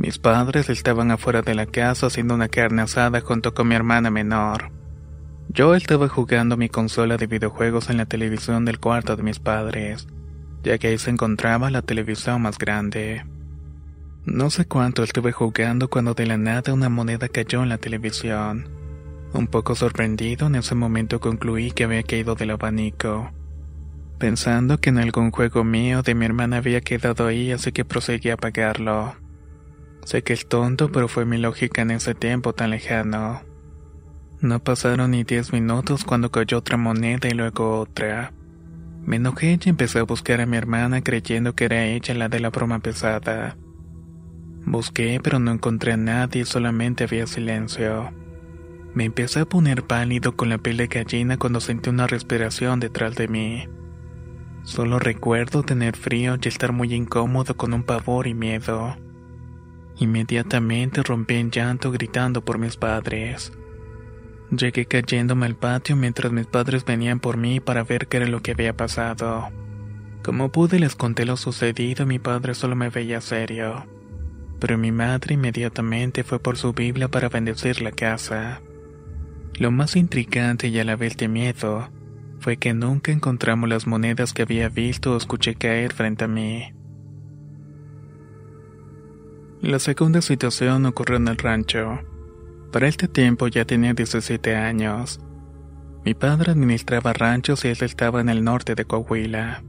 Mis 0.00 0.16
padres 0.16 0.70
estaban 0.70 1.10
afuera 1.10 1.42
de 1.42 1.54
la 1.54 1.66
casa 1.66 2.06
haciendo 2.06 2.34
una 2.34 2.48
carne 2.48 2.80
asada 2.80 3.20
junto 3.20 3.52
con 3.52 3.68
mi 3.68 3.74
hermana 3.74 4.10
menor. 4.10 4.72
Yo 5.50 5.74
estaba 5.74 6.08
jugando 6.08 6.56
mi 6.56 6.70
consola 6.70 7.18
de 7.18 7.26
videojuegos 7.26 7.90
en 7.90 7.98
la 7.98 8.06
televisión 8.06 8.64
del 8.64 8.80
cuarto 8.80 9.14
de 9.14 9.22
mis 9.22 9.40
padres, 9.40 10.08
ya 10.62 10.78
que 10.78 10.88
ahí 10.88 10.96
se 10.96 11.10
encontraba 11.10 11.70
la 11.70 11.82
televisión 11.82 12.40
más 12.40 12.56
grande. 12.56 13.26
No 14.24 14.48
sé 14.48 14.64
cuánto 14.64 15.02
estuve 15.02 15.32
jugando 15.32 15.90
cuando 15.90 16.14
de 16.14 16.24
la 16.24 16.38
nada 16.38 16.72
una 16.72 16.88
moneda 16.88 17.28
cayó 17.28 17.62
en 17.62 17.68
la 17.68 17.76
televisión. 17.76 18.70
Un 19.34 19.48
poco 19.48 19.74
sorprendido, 19.74 20.46
en 20.46 20.54
ese 20.54 20.74
momento 20.74 21.20
concluí 21.20 21.72
que 21.72 21.84
había 21.84 22.04
caído 22.04 22.36
del 22.36 22.52
abanico. 22.52 23.30
Pensando 24.18 24.78
que 24.78 24.88
en 24.88 24.96
algún 24.96 25.30
juego 25.30 25.62
mío 25.62 26.00
de 26.00 26.14
mi 26.14 26.24
hermana 26.24 26.56
había 26.56 26.80
quedado 26.80 27.26
ahí, 27.26 27.52
así 27.52 27.70
que 27.70 27.84
proseguí 27.84 28.30
a 28.30 28.34
apagarlo. 28.34 29.14
Sé 30.10 30.24
que 30.24 30.32
es 30.32 30.48
tonto, 30.48 30.90
pero 30.90 31.06
fue 31.06 31.24
mi 31.24 31.38
lógica 31.38 31.82
en 31.82 31.92
ese 31.92 32.16
tiempo 32.16 32.52
tan 32.52 32.70
lejano. 32.70 33.42
No 34.40 34.58
pasaron 34.58 35.12
ni 35.12 35.22
diez 35.22 35.52
minutos 35.52 36.02
cuando 36.02 36.32
cayó 36.32 36.58
otra 36.58 36.76
moneda 36.76 37.28
y 37.28 37.34
luego 37.34 37.78
otra. 37.78 38.32
Me 39.04 39.18
enojé 39.18 39.56
y 39.64 39.68
empecé 39.68 40.00
a 40.00 40.02
buscar 40.02 40.40
a 40.40 40.46
mi 40.46 40.56
hermana 40.56 41.00
creyendo 41.00 41.54
que 41.54 41.66
era 41.66 41.84
ella 41.84 42.12
la 42.14 42.28
de 42.28 42.40
la 42.40 42.50
broma 42.50 42.80
pesada. 42.80 43.56
Busqué 44.66 45.20
pero 45.22 45.38
no 45.38 45.52
encontré 45.52 45.92
a 45.92 45.96
nadie, 45.96 46.44
solamente 46.44 47.04
había 47.04 47.28
silencio. 47.28 48.12
Me 48.94 49.04
empecé 49.04 49.38
a 49.38 49.44
poner 49.44 49.84
pálido 49.84 50.36
con 50.36 50.48
la 50.48 50.58
piel 50.58 50.78
de 50.78 50.88
gallina 50.88 51.36
cuando 51.36 51.60
sentí 51.60 51.88
una 51.88 52.08
respiración 52.08 52.80
detrás 52.80 53.14
de 53.14 53.28
mí. 53.28 53.68
Solo 54.64 54.98
recuerdo 54.98 55.62
tener 55.62 55.94
frío 55.94 56.36
y 56.42 56.48
estar 56.48 56.72
muy 56.72 56.94
incómodo 56.94 57.56
con 57.56 57.72
un 57.74 57.84
pavor 57.84 58.26
y 58.26 58.34
miedo. 58.34 58.96
Inmediatamente 60.00 61.02
rompí 61.02 61.34
en 61.34 61.50
llanto 61.50 61.92
gritando 61.92 62.42
por 62.42 62.58
mis 62.58 62.76
padres. 62.76 63.52
Llegué 64.50 64.86
cayéndome 64.86 65.44
al 65.44 65.54
patio 65.54 65.94
mientras 65.94 66.32
mis 66.32 66.46
padres 66.46 66.86
venían 66.86 67.20
por 67.20 67.36
mí 67.36 67.60
para 67.60 67.84
ver 67.84 68.08
qué 68.08 68.16
era 68.16 68.26
lo 68.26 68.40
que 68.40 68.52
había 68.52 68.74
pasado. 68.74 69.50
Como 70.24 70.50
pude 70.50 70.80
les 70.80 70.96
conté 70.96 71.26
lo 71.26 71.36
sucedido 71.36 72.06
mi 72.06 72.18
padre 72.18 72.54
solo 72.54 72.76
me 72.76 72.88
veía 72.88 73.20
serio. 73.20 73.86
Pero 74.58 74.78
mi 74.78 74.90
madre 74.90 75.34
inmediatamente 75.34 76.24
fue 76.24 76.40
por 76.40 76.56
su 76.56 76.72
Biblia 76.72 77.08
para 77.08 77.28
bendecir 77.28 77.82
la 77.82 77.92
casa. 77.92 78.62
Lo 79.58 79.70
más 79.70 79.96
intrigante 79.96 80.68
y 80.68 80.78
a 80.78 80.84
la 80.84 80.96
vez 80.96 81.18
de 81.18 81.28
miedo 81.28 81.90
fue 82.40 82.56
que 82.56 82.72
nunca 82.72 83.12
encontramos 83.12 83.68
las 83.68 83.86
monedas 83.86 84.32
que 84.32 84.42
había 84.42 84.70
visto 84.70 85.12
o 85.12 85.16
escuché 85.18 85.56
caer 85.56 85.92
frente 85.92 86.24
a 86.24 86.28
mí. 86.28 86.72
La 89.62 89.78
segunda 89.78 90.22
situación 90.22 90.86
ocurrió 90.86 91.16
en 91.16 91.28
el 91.28 91.36
rancho. 91.36 92.00
Para 92.72 92.88
este 92.88 93.08
tiempo 93.08 93.48
ya 93.48 93.64
tenía 93.64 93.94
17 93.94 94.56
años. 94.56 95.20
Mi 96.04 96.14
padre 96.14 96.52
administraba 96.52 97.12
ranchos 97.12 97.64
y 97.64 97.68
él 97.68 97.78
estaba 97.80 98.20
en 98.20 98.28
el 98.28 98.42
norte 98.42 98.74
de 98.74 98.84
Coahuila. 98.84 99.62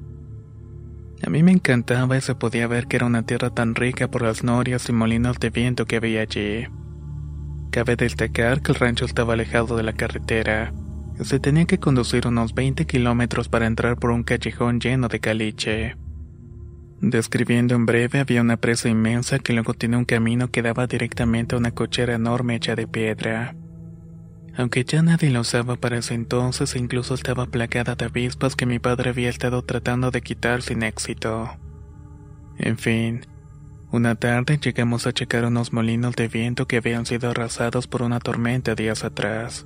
A 1.26 1.30
mí 1.30 1.44
me 1.44 1.52
encantaba 1.52 2.18
y 2.18 2.22
se 2.22 2.36
podía 2.36 2.68
ver 2.68 2.88
que 2.88 2.98
era 2.98 3.06
una 3.06 3.26
tierra 3.26 3.50
tan 3.50 3.76
rica 3.76 4.10
por 4.10 4.22
las 4.22 4.44
norias 4.44 4.88
y 4.90 4.94
molinos 4.94 5.40
de 5.40 5.50
viento 5.50 5.86
que 5.86 5.98
había 5.98 6.22
allí. 6.22 6.68
Cabe 7.70 7.96
destacar 7.96 8.62
que 8.62 8.72
el 8.72 8.80
rancho 8.80 9.06
estaba 9.06 9.34
alejado 9.34 9.78
de 9.78 9.84
la 9.84 9.94
carretera 9.94 10.74
se 11.24 11.40
tenía 11.40 11.66
que 11.66 11.80
conducir 11.80 12.28
unos 12.28 12.54
20 12.54 12.86
kilómetros 12.86 13.48
para 13.48 13.68
entrar 13.68 13.98
por 13.98 14.12
un 14.12 14.24
callejón 14.24 14.80
lleno 14.80 15.08
de 15.08 15.20
caliche. 15.20 15.96
Describiendo 17.02 17.74
en 17.74 17.88
breve, 17.88 18.20
había 18.20 18.42
una 18.42 18.58
presa 18.58 18.88
inmensa 18.88 19.40
que 19.40 19.54
luego 19.54 19.74
tenía 19.74 19.98
un 19.98 20.06
camino 20.06 20.52
que 20.52 20.62
daba 20.62 20.86
directamente 20.86 21.56
a 21.56 21.58
una 21.58 21.72
cochera 21.72 22.14
enorme 22.14 22.56
hecha 22.56 22.76
de 22.76 22.88
piedra. 22.88 23.56
Aunque 24.56 24.84
ya 24.84 25.02
nadie 25.02 25.32
la 25.32 25.40
usaba 25.40 25.78
para 25.78 25.98
ese 25.98 26.14
entonces 26.14 26.76
incluso 26.76 27.16
estaba 27.16 27.48
plagada 27.48 27.96
de 27.96 28.06
avispas 28.06 28.56
que 28.56 28.68
mi 28.68 28.78
padre 28.78 29.10
había 29.10 29.30
estado 29.30 29.64
tratando 29.64 30.12
de 30.12 30.22
quitar 30.22 30.62
sin 30.62 30.84
éxito. 30.84 31.50
En 32.60 32.78
fin, 32.78 33.26
una 33.92 34.14
tarde 34.14 34.60
llegamos 34.60 35.08
a 35.08 35.12
checar 35.12 35.46
unos 35.46 35.74
molinos 35.74 36.16
de 36.16 36.28
viento 36.28 36.68
que 36.68 36.78
habían 36.78 37.08
sido 37.08 37.32
arrasados 37.32 37.88
por 37.88 38.04
una 38.04 38.20
tormenta 38.20 38.76
días 38.76 39.04
atrás. 39.04 39.66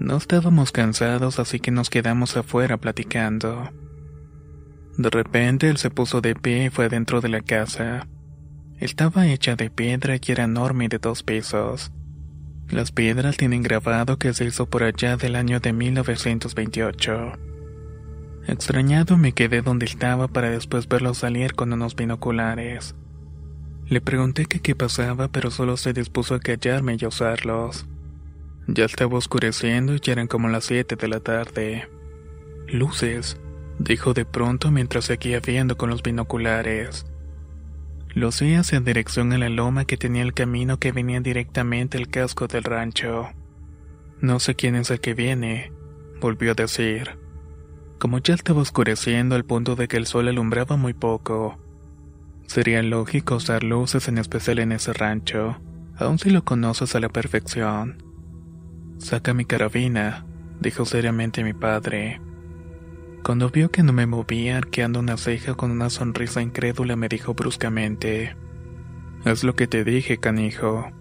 No 0.00 0.16
estábamos 0.16 0.72
cansados 0.72 1.38
así 1.38 1.60
que 1.60 1.70
nos 1.70 1.88
quedamos 1.88 2.36
afuera 2.36 2.78
platicando. 2.78 3.70
De 4.96 5.10
repente 5.10 5.68
él 5.68 5.76
se 5.76 5.90
puso 5.90 6.20
de 6.20 6.34
pie 6.34 6.66
y 6.66 6.70
fue 6.70 6.88
dentro 6.88 7.20
de 7.20 7.28
la 7.28 7.40
casa. 7.40 8.06
Estaba 8.78 9.26
hecha 9.26 9.56
de 9.56 9.70
piedra 9.70 10.16
y 10.16 10.32
era 10.32 10.44
enorme 10.44 10.88
de 10.88 10.98
dos 10.98 11.22
pisos. 11.22 11.92
Las 12.68 12.92
piedras 12.92 13.36
tienen 13.36 13.62
grabado 13.62 14.18
que 14.18 14.34
se 14.34 14.44
hizo 14.44 14.66
por 14.66 14.82
allá 14.82 15.16
del 15.16 15.36
año 15.36 15.60
de 15.60 15.72
1928. 15.72 17.32
Extrañado 18.48 19.16
me 19.16 19.32
quedé 19.32 19.62
donde 19.62 19.86
estaba 19.86 20.28
para 20.28 20.50
después 20.50 20.88
verlo 20.88 21.14
salir 21.14 21.54
con 21.54 21.72
unos 21.72 21.94
binoculares. 21.94 22.94
Le 23.86 24.00
pregunté 24.00 24.46
qué 24.46 24.74
pasaba, 24.74 25.28
pero 25.28 25.50
solo 25.50 25.76
se 25.76 25.92
dispuso 25.92 26.34
a 26.34 26.40
callarme 26.40 26.96
y 26.98 27.04
a 27.04 27.08
usarlos. 27.08 27.86
Ya 28.66 28.84
estaba 28.84 29.16
oscureciendo 29.16 29.94
y 29.94 30.10
eran 30.10 30.26
como 30.26 30.48
las 30.48 30.64
7 30.64 30.96
de 30.96 31.08
la 31.08 31.20
tarde. 31.20 31.88
Luces, 32.66 33.38
dijo 33.78 34.14
de 34.14 34.24
pronto 34.24 34.70
mientras 34.70 35.06
seguía 35.06 35.40
viendo 35.40 35.76
con 35.76 35.90
los 35.90 36.02
binoculares. 36.02 37.06
Lo 38.14 38.30
vi 38.40 38.54
hacia 38.54 38.80
dirección 38.80 39.32
a 39.32 39.38
la 39.38 39.50
loma 39.50 39.84
que 39.84 39.98
tenía 39.98 40.22
el 40.22 40.32
camino 40.32 40.78
que 40.78 40.92
venía 40.92 41.20
directamente 41.20 41.98
al 41.98 42.08
casco 42.08 42.46
del 42.46 42.64
rancho. 42.64 43.28
No 44.20 44.40
sé 44.40 44.54
quién 44.54 44.74
es 44.74 44.90
el 44.90 45.00
que 45.00 45.12
viene, 45.12 45.70
volvió 46.20 46.52
a 46.52 46.54
decir. 46.54 47.18
Como 47.98 48.18
ya 48.18 48.34
estaba 48.34 48.62
oscureciendo 48.62 49.34
al 49.34 49.44
punto 49.44 49.76
de 49.76 49.88
que 49.88 49.98
el 49.98 50.06
sol 50.06 50.28
alumbraba 50.28 50.76
muy 50.76 50.94
poco, 50.94 51.58
sería 52.46 52.82
lógico 52.82 53.36
usar 53.36 53.62
luces 53.62 54.08
en 54.08 54.18
especial 54.18 54.60
en 54.60 54.72
ese 54.72 54.94
rancho, 54.94 55.60
aun 55.98 56.18
si 56.18 56.30
lo 56.30 56.44
conoces 56.44 56.94
a 56.94 57.00
la 57.00 57.08
perfección. 57.08 58.02
Saca 58.98 59.34
mi 59.34 59.44
carabina, 59.44 60.24
dijo 60.60 60.86
seriamente 60.86 61.44
mi 61.44 61.52
padre. 61.52 62.20
Cuando 63.26 63.50
vio 63.50 63.72
que 63.72 63.82
no 63.82 63.92
me 63.92 64.06
movía, 64.06 64.56
arqueando 64.56 65.00
una 65.00 65.16
ceja 65.16 65.54
con 65.54 65.72
una 65.72 65.90
sonrisa 65.90 66.42
incrédula, 66.42 66.94
me 66.94 67.08
dijo 67.08 67.34
bruscamente: 67.34 68.36
Es 69.24 69.42
lo 69.42 69.56
que 69.56 69.66
te 69.66 69.82
dije, 69.82 70.18
canijo. 70.18 70.92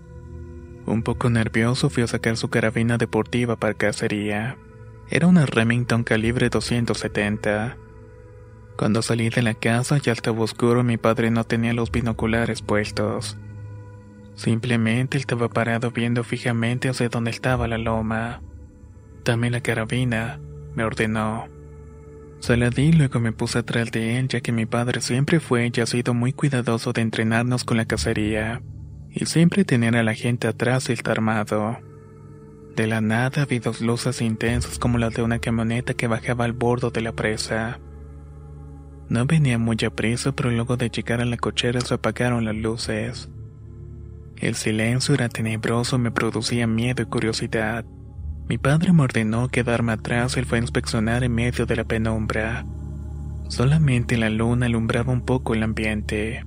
Un 0.88 1.04
poco 1.04 1.30
nervioso 1.30 1.92
fui 1.92 2.02
a 2.02 2.08
sacar 2.08 2.36
su 2.36 2.50
carabina 2.50 2.98
deportiva 2.98 3.58
para 3.58 3.76
cacería. 3.76 4.58
Era 5.08 5.28
una 5.28 5.46
Remington 5.46 6.04
calibre 6.04 6.50
270. 6.50 7.78
Cuando 8.76 9.04
salí 9.04 9.30
de 9.30 9.44
la 9.44 9.54
casa 9.54 10.00
ya 10.00 10.12
estaba 10.12 10.42
oscuro 10.42 10.82
y 10.82 10.84
mi 10.84 10.98
padre 10.98 11.30
no 11.30 11.44
tenía 11.44 11.74
los 11.74 11.92
binoculares 11.92 12.64
puestos. 12.64 13.38
Simplemente 14.34 15.20
estaba 15.20 15.48
parado 15.48 15.92
viendo 15.92 16.24
fijamente 16.24 16.90
hacia 16.90 17.08
donde 17.08 17.30
estaba 17.30 17.68
la 17.68 17.78
loma. 17.78 18.42
Dame 19.24 19.52
la 19.52 19.62
carabina, 19.62 20.40
me 20.74 20.86
ordenó. 20.86 21.55
Se 22.46 22.56
luego 22.58 23.20
me 23.20 23.32
puse 23.32 23.58
atrás 23.58 23.92
de 23.92 24.20
él 24.20 24.28
ya 24.28 24.40
que 24.40 24.52
mi 24.52 24.68
padre 24.68 25.02
siempre 25.02 25.40
fue 25.40 25.72
y 25.74 25.82
ha 25.82 25.88
sido 25.88 26.14
muy 26.14 26.32
cuidadoso 26.32 26.94
de 26.94 27.02
entrenarnos 27.02 27.64
con 27.64 27.76
la 27.76 27.86
cacería, 27.86 28.62
y 29.10 29.26
siempre 29.26 29.66
tener 29.66 29.96
a 29.96 30.04
la 30.04 30.14
gente 30.14 30.48
atrás 30.48 30.88
y 30.92 30.96
armado. 31.10 31.80
De 32.76 32.86
la 32.86 33.02
nada 33.02 33.48
vi 33.48 33.58
dos 33.58 33.82
luces 33.82 34.22
intensas 34.22 34.78
como 34.78 35.00
las 35.00 35.16
de 35.16 35.24
una 35.24 35.40
camioneta 35.40 35.96
que 35.96 36.06
bajaba 36.06 36.46
al 36.46 36.54
borde 36.54 36.92
de 36.92 37.02
la 37.02 37.14
presa. 37.14 37.80
No 39.10 39.26
venía 39.26 39.58
muy 39.58 39.78
a 39.84 39.90
prisa, 39.90 40.32
pero 40.32 40.52
luego 40.52 40.78
de 40.78 40.92
llegar 40.92 41.22
a 41.22 41.26
la 41.26 41.38
cochera 41.38 41.82
se 41.82 41.96
apagaron 41.96 42.46
las 42.46 42.56
luces. 42.56 43.28
El 44.38 44.54
silencio 44.54 45.16
era 45.16 45.30
tenebroso 45.30 45.98
me 45.98 46.12
producía 46.12 46.68
miedo 46.68 47.02
y 47.02 47.06
curiosidad. 47.08 47.86
Mi 48.48 48.60
padre 48.60 48.94
me 48.94 49.04
ordenó 49.04 49.48
quedarme 49.50 49.94
atrás 49.94 50.38
y 50.38 50.44
fue 50.44 50.60
a 50.60 50.62
inspeccionar 50.62 51.24
en 51.24 51.34
medio 51.34 51.66
de 51.66 51.76
la 51.76 51.84
penumbra. 51.84 52.66
Solamente 53.48 54.18
la 54.18 54.30
luna 54.30 54.68
alumbraba 54.68 55.12
un 55.12 55.22
poco 55.22 55.56
el 55.56 55.64
ambiente. 55.64 56.46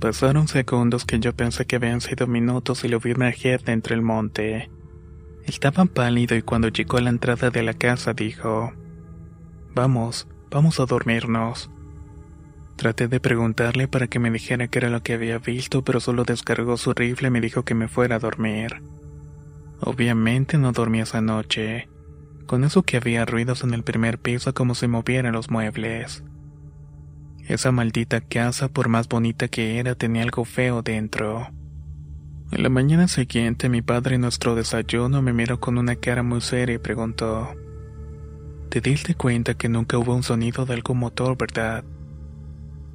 Pasaron 0.00 0.48
segundos 0.48 1.04
que 1.04 1.20
yo 1.20 1.34
pensé 1.34 1.66
que 1.66 1.76
habían 1.76 2.00
sido 2.00 2.26
minutos 2.26 2.84
y 2.84 2.88
lo 2.88 3.00
vi 3.00 3.10
emerger 3.12 3.62
entre 3.66 3.94
el 3.94 4.02
monte. 4.02 4.70
Estaba 5.44 5.84
pálido 5.84 6.36
y 6.36 6.42
cuando 6.42 6.68
llegó 6.68 6.96
a 6.96 7.02
la 7.02 7.10
entrada 7.10 7.50
de 7.50 7.62
la 7.62 7.74
casa 7.74 8.14
dijo, 8.14 8.72
Vamos, 9.74 10.26
vamos 10.50 10.80
a 10.80 10.86
dormirnos. 10.86 11.70
Traté 12.76 13.08
de 13.08 13.20
preguntarle 13.20 13.88
para 13.88 14.06
que 14.06 14.18
me 14.18 14.30
dijera 14.30 14.68
qué 14.68 14.78
era 14.78 14.90
lo 14.90 15.02
que 15.02 15.12
había 15.12 15.38
visto, 15.38 15.84
pero 15.84 16.00
solo 16.00 16.24
descargó 16.24 16.76
su 16.78 16.94
rifle 16.94 17.28
y 17.28 17.30
me 17.30 17.40
dijo 17.40 17.64
que 17.64 17.74
me 17.74 17.88
fuera 17.88 18.16
a 18.16 18.18
dormir. 18.18 18.82
Obviamente 19.84 20.58
no 20.58 20.70
dormí 20.70 21.00
esa 21.00 21.20
noche. 21.20 21.88
Con 22.46 22.62
eso 22.62 22.84
que 22.84 22.98
había 22.98 23.24
ruidos 23.24 23.64
en 23.64 23.74
el 23.74 23.82
primer 23.82 24.18
piso 24.18 24.54
como 24.54 24.76
si 24.76 24.86
movieran 24.86 25.32
los 25.32 25.50
muebles. 25.50 26.22
Esa 27.48 27.72
maldita 27.72 28.20
casa, 28.20 28.68
por 28.68 28.88
más 28.88 29.08
bonita 29.08 29.48
que 29.48 29.80
era, 29.80 29.96
tenía 29.96 30.22
algo 30.22 30.44
feo 30.44 30.82
dentro. 30.82 31.48
En 32.52 32.62
la 32.62 32.68
mañana 32.68 33.08
siguiente, 33.08 33.68
mi 33.68 33.82
padre 33.82 34.14
en 34.14 34.20
nuestro 34.20 34.54
desayuno 34.54 35.20
me 35.20 35.32
miró 35.32 35.58
con 35.58 35.78
una 35.78 35.96
cara 35.96 36.22
muy 36.22 36.42
seria 36.42 36.76
y 36.76 36.78
preguntó: 36.78 37.48
¿Te 38.68 38.80
diste 38.80 39.16
cuenta 39.16 39.54
que 39.54 39.68
nunca 39.68 39.98
hubo 39.98 40.14
un 40.14 40.22
sonido 40.22 40.64
de 40.64 40.74
algún 40.74 40.98
motor, 40.98 41.36
verdad? 41.36 41.82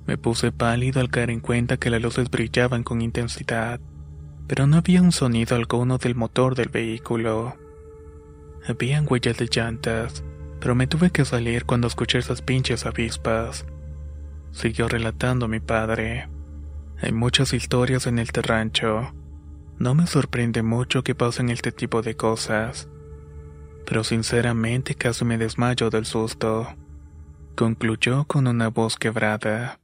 Me 0.06 0.18
puse 0.18 0.54
pálido 0.54 1.02
al 1.02 1.10
caer 1.10 1.32
en 1.32 1.42
cuenta 1.42 1.76
que 1.76 1.90
las 1.90 2.02
luces 2.02 2.30
brillaban 2.30 2.84
con 2.84 3.02
intensidad 3.02 3.82
pero 4.48 4.66
no 4.66 4.78
había 4.78 5.02
un 5.02 5.12
sonido 5.12 5.56
alguno 5.56 5.98
del 5.98 6.16
motor 6.16 6.56
del 6.56 6.70
vehículo. 6.70 7.56
Habían 8.68 9.06
huellas 9.08 9.38
de 9.38 9.50
llantas, 9.52 10.24
pero 10.60 10.74
me 10.74 10.88
tuve 10.88 11.12
que 11.12 11.26
salir 11.26 11.66
cuando 11.66 11.88
escuché 11.88 12.18
esas 12.18 12.42
pinches 12.42 12.86
avispas. 12.86 13.66
Siguió 14.52 14.88
relatando 14.88 15.48
mi 15.48 15.60
padre. 15.60 16.30
Hay 17.02 17.12
muchas 17.12 17.54
historias 17.54 18.08
en 18.08 18.20
este 18.20 18.42
rancho. 18.42 19.14
No 19.78 19.94
me 19.94 20.08
sorprende 20.08 20.64
mucho 20.64 21.04
que 21.04 21.14
pasen 21.14 21.50
este 21.50 21.72
tipo 21.72 22.02
de 22.02 22.16
cosas. 22.16 22.90
Pero 23.86 24.04
sinceramente 24.04 24.96
casi 24.96 25.24
me 25.24 25.38
desmayo 25.38 25.90
del 25.90 26.06
susto. 26.06 26.68
Concluyó 27.56 28.26
con 28.26 28.48
una 28.48 28.70
voz 28.70 28.98
quebrada. 28.98 29.80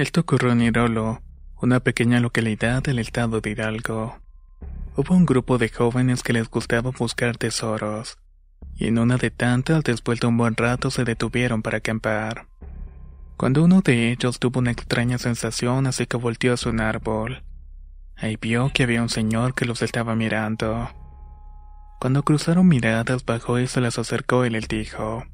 Esto 0.00 0.22
ocurrió 0.22 0.52
en 0.52 0.62
Irolo, 0.62 1.20
una 1.60 1.80
pequeña 1.80 2.20
localidad 2.20 2.82
del 2.82 3.00
estado 3.00 3.42
de 3.42 3.50
Hidalgo. 3.50 4.18
Hubo 4.96 5.14
un 5.14 5.26
grupo 5.26 5.58
de 5.58 5.68
jóvenes 5.68 6.22
que 6.22 6.32
les 6.32 6.48
gustaba 6.48 6.90
buscar 6.90 7.36
tesoros, 7.36 8.16
y 8.74 8.86
en 8.86 8.98
una 8.98 9.18
de 9.18 9.30
tantas, 9.30 9.84
después 9.84 10.18
de 10.18 10.26
un 10.28 10.38
buen 10.38 10.56
rato, 10.56 10.90
se 10.90 11.04
detuvieron 11.04 11.60
para 11.60 11.76
acampar. 11.76 12.46
Cuando 13.36 13.62
uno 13.62 13.82
de 13.82 14.10
ellos 14.10 14.38
tuvo 14.38 14.60
una 14.60 14.70
extraña 14.70 15.18
sensación, 15.18 15.86
así 15.86 16.06
que 16.06 16.16
volteó 16.16 16.54
hacia 16.54 16.70
un 16.70 16.80
árbol. 16.80 17.42
Ahí 18.16 18.38
vio 18.40 18.70
que 18.72 18.84
había 18.84 19.02
un 19.02 19.10
señor 19.10 19.52
que 19.52 19.66
los 19.66 19.82
estaba 19.82 20.14
mirando. 20.14 20.88
Cuando 22.00 22.22
cruzaron 22.22 22.66
miradas, 22.66 23.26
bajó 23.26 23.58
y 23.58 23.66
se 23.66 23.82
las 23.82 23.98
acercó 23.98 24.46
y 24.46 24.50
les 24.50 24.66
dijo: 24.66 25.24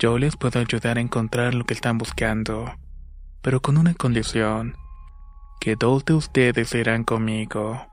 Yo 0.00 0.18
les 0.18 0.36
puedo 0.36 0.58
ayudar 0.58 0.98
a 0.98 1.00
encontrar 1.00 1.54
lo 1.54 1.64
que 1.64 1.74
están 1.74 1.96
buscando, 1.96 2.74
pero 3.42 3.60
con 3.60 3.76
una 3.76 3.94
condición, 3.94 4.76
que 5.60 5.76
dos 5.76 6.04
de 6.04 6.14
ustedes 6.14 6.74
irán 6.74 7.04
conmigo. 7.04 7.86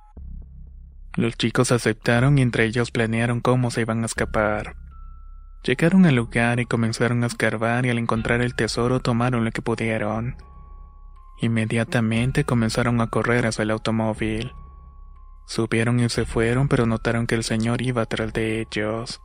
Los 1.16 1.38
chicos 1.38 1.72
aceptaron 1.72 2.38
y 2.38 2.42
entre 2.42 2.66
ellos 2.66 2.92
planearon 2.92 3.40
cómo 3.40 3.70
se 3.72 3.82
iban 3.82 4.04
a 4.04 4.08
escapar. 4.08 4.76
Llegaron 5.64 6.06
al 6.06 6.16
lugar 6.16 6.60
y 6.60 6.66
comenzaron 6.66 7.24
a 7.24 7.28
escarbar 7.28 7.86
y 7.86 7.90
al 7.90 7.98
encontrar 7.98 8.42
el 8.42 8.56
tesoro 8.56 9.00
tomaron 9.00 9.46
lo 9.46 9.52
que 9.52 9.62
pudieron. 9.62 10.36
Inmediatamente 11.40 12.44
comenzaron 12.46 13.00
a 13.00 13.08
correr 13.08 13.46
hacia 13.46 13.64
el 13.64 13.72
automóvil. 13.72 14.54
Subieron 15.46 16.00
y 16.00 16.10
se 16.10 16.26
fueron, 16.26 16.68
pero 16.68 16.86
notaron 16.86 17.28
que 17.28 17.36
el 17.36 17.44
señor 17.44 17.82
iba 17.82 18.06
tras 18.06 18.34
de 18.34 18.62
ellos. 18.62 19.22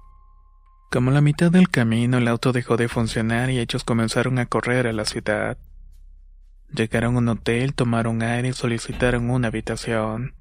Como 0.90 1.10
la 1.10 1.20
mitad 1.20 1.50
del 1.50 1.68
camino 1.68 2.18
el 2.18 2.28
auto 2.28 2.52
dejó 2.52 2.76
de 2.76 2.88
funcionar 2.88 3.50
y 3.50 3.58
ellos 3.58 3.84
comenzaron 3.84 4.38
a 4.38 4.46
correr 4.46 4.86
a 4.86 4.92
la 4.92 5.04
ciudad. 5.04 5.58
Llegaron 6.74 7.16
a 7.16 7.18
un 7.18 7.28
hotel, 7.28 7.74
tomaron 7.74 8.22
aire 8.22 8.48
y 8.48 8.52
solicitaron 8.52 9.30
una 9.30 9.48
habitación. 9.48 10.34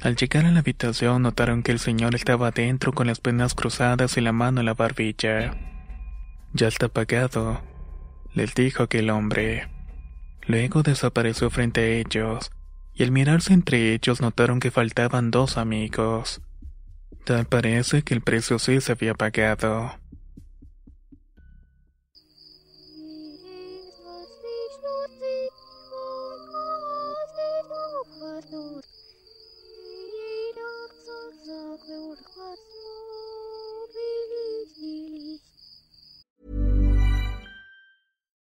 Al 0.00 0.16
llegar 0.16 0.44
a 0.44 0.50
la 0.50 0.58
habitación 0.58 1.22
notaron 1.22 1.62
que 1.62 1.72
el 1.72 1.78
señor 1.78 2.14
estaba 2.14 2.48
adentro 2.48 2.92
con 2.92 3.06
las 3.06 3.20
piernas 3.20 3.54
cruzadas 3.54 4.16
y 4.16 4.20
la 4.20 4.32
mano 4.32 4.60
en 4.60 4.66
la 4.66 4.74
barbilla. 4.74 5.56
Ya 6.52 6.68
está 6.68 6.88
pagado, 6.88 7.62
les 8.34 8.54
dijo 8.54 8.82
aquel 8.82 9.08
hombre. 9.10 9.68
Luego 10.46 10.82
desapareció 10.82 11.48
frente 11.48 11.80
a 11.80 11.86
ellos, 11.86 12.50
y 12.92 13.02
al 13.02 13.12
mirarse 13.12 13.54
entre 13.54 13.94
ellos 13.94 14.20
notaron 14.20 14.60
que 14.60 14.70
faltaban 14.70 15.30
dos 15.30 15.56
amigos. 15.56 16.42
Tal 17.24 17.46
parece 17.46 18.02
que 18.02 18.12
el 18.12 18.20
precio 18.20 18.58
sí 18.58 18.80
se 18.82 18.92
había 18.92 19.14
pagado. 19.14 19.98